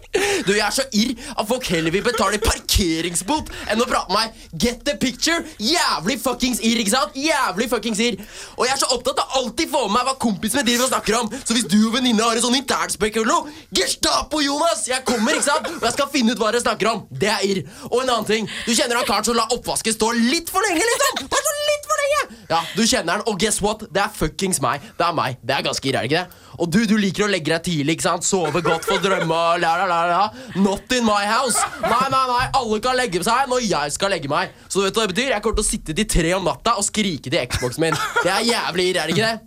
[0.47, 4.17] Du, Jeg er så irr at folk heller vil betale parkeringsbot enn å prate med
[4.17, 4.45] meg.
[4.63, 5.39] Get the picture?
[5.61, 7.17] Jævlig fuckings irr, ikke sant?
[7.17, 8.19] Jævlig fuckings irr.
[8.57, 11.19] Og jeg er så opptatt av alltid få med meg hva kompisene driver og snakker
[11.21, 11.31] om.
[11.43, 14.85] Så hvis du og venninna har en sånn internspøk eller noe, Gestapo, Jonas!
[14.89, 15.69] Jeg kommer, ikke sant?
[15.77, 17.03] Og jeg skal finne ut hva dere snakker om.
[17.11, 17.63] Det er irr.
[17.91, 18.49] Og en annen ting.
[18.67, 21.27] Du kjenner han karen som la oppvasken stå litt for lenge, liksom?
[21.31, 22.41] Bare så litt for lenge!
[22.47, 23.83] Ja, du kjenner han, og guess what?
[23.91, 24.83] Det er fuckings meg.
[24.97, 25.37] Det er meg.
[25.43, 26.43] Det er ganske irr, er det ikke det?
[26.57, 28.25] Og du, du liker å legge deg tidlig, ikke sant?
[28.25, 30.21] Sove godt, få drømme la, la, la, la.
[30.57, 31.61] Not in my house.
[31.83, 32.45] Nei, nei, nei.
[32.57, 34.55] Alle kan legge seg når jeg skal legge meg.
[34.65, 35.35] Så du vet hva det betyr?
[35.35, 37.99] Jeg kommer til å sitte til tre om natta og skrike til Xboxen min.
[38.23, 39.37] Det er jævlig irr, er det ikke det?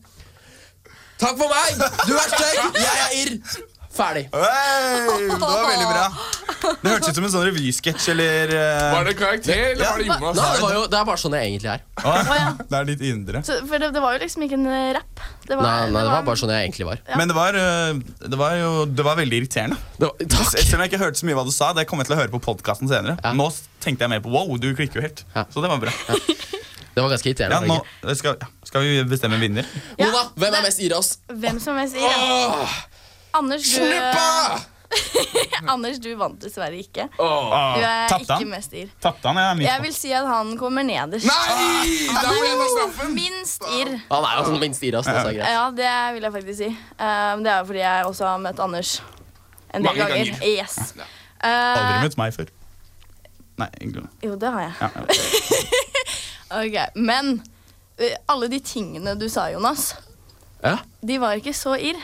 [1.20, 1.82] Takk for meg!
[2.08, 3.69] Du er stygg, jeg er irr.
[3.90, 4.28] Ferdig.
[4.30, 6.04] Hey, det var veldig bra.
[6.60, 8.82] Det hørtes ut som en sånn revysketsj eller uh...
[8.94, 10.36] Var det karakter, eller var det Jonas?
[10.36, 11.82] Da, det, var jo, det er bare sånn jeg egentlig er.
[12.04, 12.12] å,
[12.70, 13.42] Det er litt indre.
[13.48, 15.24] Så, for det, det var jo liksom ikke en eh, rapp.
[15.48, 17.02] Det var, Nei, nei, det var bare sånn jeg egentlig var.
[17.18, 19.80] Men det var, eh, det var jo det var veldig irriterende.
[19.98, 22.20] Selv om jeg ikke hørte så mye hva du sa, det kommer jeg til å
[22.22, 23.18] høre på podkasten senere.
[23.34, 23.50] Nå
[23.82, 25.24] tenkte jeg mer på wow, du klikker jo helt.
[25.50, 25.94] Så det var bra.
[26.90, 27.74] Det var ganske irriterende.
[27.74, 29.68] Ja, nå skal, skal vi bestemme en vinner?
[29.98, 31.14] Mona, hvem er mest ira oss?
[31.30, 32.10] Hvem som er mest ira?
[32.10, 32.99] det.
[33.32, 33.84] Anders, du
[35.70, 37.04] Anders, du vant dessverre ikke.
[37.22, 37.50] Oh.
[37.76, 38.48] Du er Tappte ikke han?
[38.50, 38.88] mest irr.
[39.02, 39.38] Tapte han?
[39.38, 41.28] Jeg er midt Jeg vil si at han kommer nederst.
[41.28, 42.08] Nei!
[42.10, 43.12] Da ble jeg ta straffen.
[43.14, 43.92] Minst irr.
[44.10, 45.06] Han er jo sånn minst oss.
[45.12, 45.46] er greit.
[45.46, 46.70] Ja, det vil jeg faktisk si.
[46.98, 48.96] Um, det er fordi jeg også har møtt Anders
[49.70, 50.32] en del Mange ganger.
[50.34, 50.46] ganger.
[50.58, 50.78] Yes.
[50.90, 51.08] Aldri
[51.40, 52.48] Uh, møtt meg før.
[53.62, 54.02] Nei, egentlig.
[54.26, 54.74] jo, det har jeg.
[54.80, 55.04] Ja, ja.
[56.60, 57.36] Ok, Men
[58.28, 59.92] alle de tingene du sa, Jonas,
[60.64, 60.74] Ja?
[61.00, 61.96] de var ikke så irr.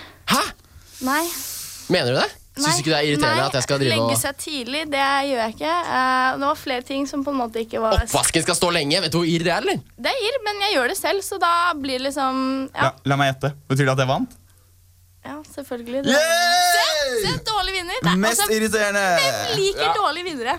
[1.04, 1.22] Nei.
[1.92, 2.28] Mener du det?
[2.56, 5.42] Syns ikke det er irriterende Nei, at jeg skal drive Legge seg tidlig, det gjør
[5.42, 5.74] jeg ikke.
[5.90, 9.02] Uh, det var flere ting som på en måte ikke var Oppvasken skal stå lenge.
[9.04, 9.82] Vet du hvor irr det er, eller?
[10.00, 12.92] Det er irr, men jeg gjør det selv, så da blir det liksom Ja, La,
[13.12, 13.52] la meg gjette.
[13.68, 14.42] Betyr det at jeg vant?
[15.26, 16.04] ja selvfølgelig.
[16.06, 16.16] Det.
[16.16, 16.84] Se,
[17.26, 17.98] se, dårlig vinner.
[18.06, 19.02] Nei, Mest altså, irriterende!
[19.20, 20.58] Hvem liker dårlige vinnere?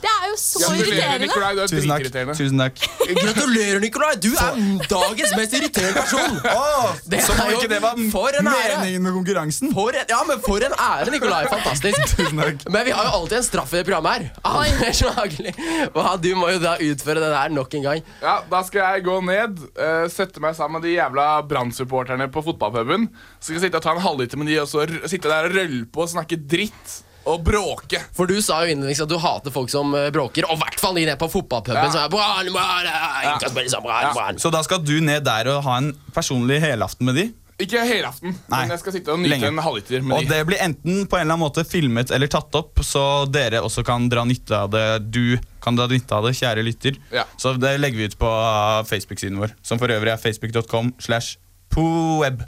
[0.00, 1.26] Det er jo så irriterende.
[1.26, 1.50] Nikolai.
[1.54, 2.36] Du er Tusen takk.
[2.38, 2.78] Tusen takk.
[3.20, 4.14] Gratulerer, Nikolai!
[4.22, 4.56] Du er
[4.88, 6.38] dagens mest irriterende person.
[6.60, 8.78] Åh, Det som om er jo- ikke det var for en ære.
[8.80, 9.74] meningen med konkurransen.
[9.76, 11.42] For en, ja, men for en ære, Nikolai.
[11.52, 12.00] Fantastisk.
[12.16, 12.64] Tusen takk.
[12.72, 14.30] Men vi har jo alltid en straff i det programmet her.
[14.54, 15.52] Anders Hageli,
[15.94, 18.02] hva, du må jo da utføre den her nok en gang.
[18.24, 22.42] Ja, Da skal jeg gå ned, uh, sette meg sammen med de jævla Brann-supporterne på
[22.48, 23.08] fotballpuben.
[23.38, 25.54] Så skal jeg sitte og ta en halvliter med de, og så sitte der og
[25.60, 26.98] rølle på og snakke dritt.
[27.28, 28.00] Og bråke.
[28.16, 30.80] For du sa jo innledningsvis at du hater folk som eh, bråker, og i hvert
[30.80, 31.82] fall de nede på fotballpuben.
[31.82, 31.90] Ja.
[31.92, 34.40] Som er eh, spille sammen, Brann.
[34.40, 37.28] Så da skal du ned der og ha en personlig helaften med de?
[37.60, 38.62] Ikke helaften, Nei.
[38.62, 39.48] men jeg skal sitte og nyte Lenge.
[39.50, 40.30] en halvliter med Og de.
[40.32, 43.84] det blir enten på en eller annen måte filmet eller tatt opp, så dere også
[43.84, 44.84] kan dra nytte av det.
[45.12, 46.96] Du kan dra nytte av det, kjære lytter.
[47.12, 47.26] Ja.
[47.36, 51.36] Så det legger vi ut på uh, Facebook-siden vår, som for øvrig er facebook.com slash
[51.68, 52.40] poeb.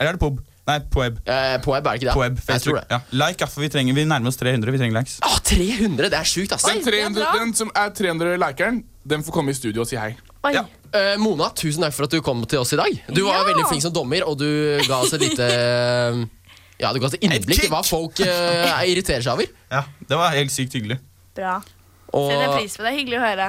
[0.00, 0.42] Eller er det pob?
[0.66, 1.18] Nei, poeb.
[1.30, 2.14] Eh, Poeb er det ikke det?
[2.16, 2.78] Poeb, Jeg tror Facebook.
[2.80, 2.86] det.
[2.90, 2.98] Ja.
[3.26, 4.72] Like, ja, for vi trenger vi nærmer oss 300.
[4.74, 5.18] Vi trenger likes.
[5.22, 6.08] Åh, 300!
[6.10, 6.64] Det er sjukt, ass.
[6.66, 10.16] Den, 300, den som er 300 likeren, den får komme i studio og si hei.
[10.42, 10.52] Oi.
[10.56, 10.64] Ja.
[10.92, 12.98] Eh, Mona, tusen takk for at du kom til oss i dag.
[13.14, 13.44] Du var Ja.
[13.52, 14.48] veldig flink som dommer, og du
[14.88, 16.24] ga oss et lite eh,
[16.82, 19.46] Ja, Du ga oss innblikk i hva folk eh, irriterer seg over.
[19.70, 20.98] Ja, Det var helt sykt hyggelig.
[21.34, 21.60] Bra.
[22.14, 22.92] Og Setter pris på det.
[22.96, 23.48] Hyggelig å høre.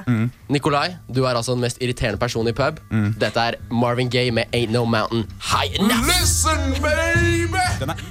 [0.50, 2.80] Nikolai, du er altså den mest irriterende personen i pub.
[3.22, 6.08] Dette er Marvin Gaye med Ain't No Mountain High Enough.
[6.10, 7.64] Listen, baby!
[7.80, 8.02] Den er.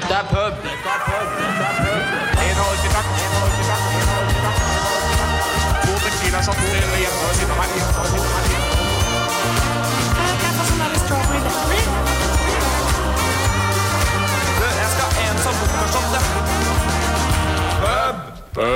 [0.00, 0.69] Dette er pub.
[18.50, 18.66] Da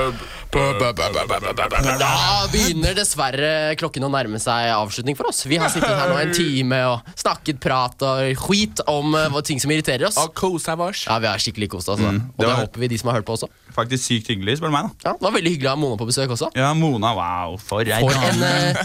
[2.51, 5.41] begynner dessverre klokken å nærme seg avslutning for oss.
[5.49, 9.59] Vi har sittet her nå en time og snakket prat og skit om eh, ting
[9.59, 10.17] som irriterer oss.
[10.21, 11.03] Og kosa oss.
[11.09, 11.99] Ja, Vi har skikkelig kost oss.
[11.99, 12.15] altså.
[12.15, 13.47] Og det var- håper vi de som har hørt på også.
[13.75, 14.83] faktisk sykt hyggelig, spør du meg.
[15.03, 16.47] da Ja, Det var veldig hyggelig å ha Mona på besøk også.
[16.55, 18.75] Ja, Mona, wow, for For en, eh,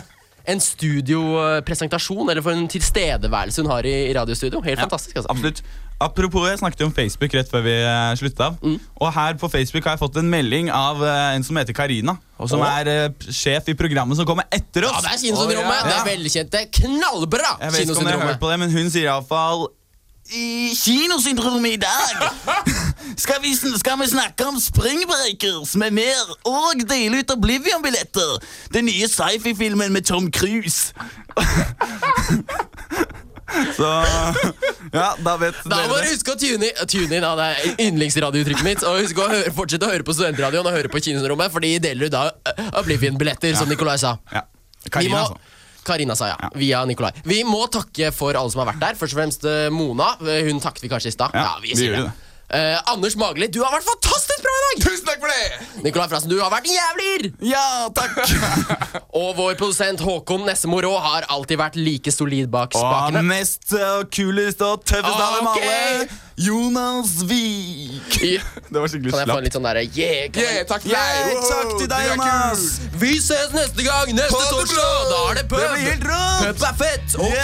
[0.47, 4.61] en studiopresentasjon, eller for en tilstedeværelse hun har i, i radiostudio.
[4.63, 5.17] Helt fantastisk.
[5.17, 5.31] altså.
[5.31, 5.63] Absolutt.
[6.01, 8.55] Apropos, jeg snakket jo om Facebook rett før vi eh, slutta av.
[8.65, 8.79] Mm.
[9.01, 12.15] Og her på Facebook har jeg fått en melding av eh, en som heter Karina.
[12.41, 12.71] Og som oh.
[12.81, 14.97] er eh, sjef i programmet som kommer etter oss.
[14.97, 15.83] Ja, Det er Kinosyndromet.
[15.85, 18.89] Det er velkjente, knallbra Jeg vet ikke om dere har hørt på det, men hun
[18.89, 19.69] sier iallfall
[20.31, 22.31] i Kinosyndromet i dag
[23.23, 28.39] skal vi, skal vi snakke om Springbreakers med mer og dele ut Oblivion-billetter.
[28.75, 30.95] Den nye sci-fi-filmen med Tom Cruise.
[33.77, 33.89] Så
[34.95, 36.81] Ja, da vet Da dere du huske å tune inn.
[36.91, 38.85] Tune inn ja, det er yndlingsradiouttrykket mitt.
[38.89, 41.75] Og husk å høre, fortsette å høre på Studentradioen og høre på Kinosyndromet, for de
[41.83, 42.25] deler ut da
[42.81, 44.17] Oblivion-billetter, som Nikolai sa.
[44.35, 44.45] Ja.
[44.91, 45.57] Karina, må- altså.
[45.85, 47.13] Karina sa ja, via Nikolai.
[47.25, 48.99] Vi må takke for alle som har vært der.
[49.01, 50.13] Først og fremst Mona.
[50.21, 51.35] Hun takket vi kanskje i stad.
[51.35, 52.03] Ja, vi vi sier det.
[52.11, 52.30] det.
[52.51, 54.81] Eh, Anders Magli, du har vært fantastisk bra i dag!
[54.83, 55.83] Tusen takk for det!
[55.85, 57.29] Nicolai Frassen, du har vært jævlig!
[57.47, 58.17] Ja, takk!
[59.21, 62.91] Og vår produsent Håkon Nessemo Rå har alltid vært like solid bak spakene.
[62.91, 63.23] Og spakene.
[63.31, 65.61] mest uh, kulest og tøffest av dem Ok.
[65.63, 66.09] alle,
[66.43, 68.19] Jonas Wiik.
[68.73, 70.99] Det var skikkelig Kan jeg få en litt sånn derre yeah, Yeah, takk til deg.
[70.99, 72.67] Yeah, Wow, takk til deg, Jonas.
[73.05, 75.07] Vi ses neste gang, neste torsdag!
[75.15, 75.63] Da er det pub!
[75.63, 76.51] Det blir helt rått.
[76.51, 77.17] Pub er fett!
[77.31, 77.39] Ok!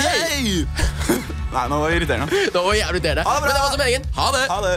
[1.56, 2.44] Nei, nå var det irriterende.
[2.52, 3.22] Nå var jævlig irriterende.
[3.30, 3.46] Ha det bra.
[3.46, 4.10] Men det var som egen.
[4.18, 4.44] Ha det!
[4.50, 4.76] Ha det.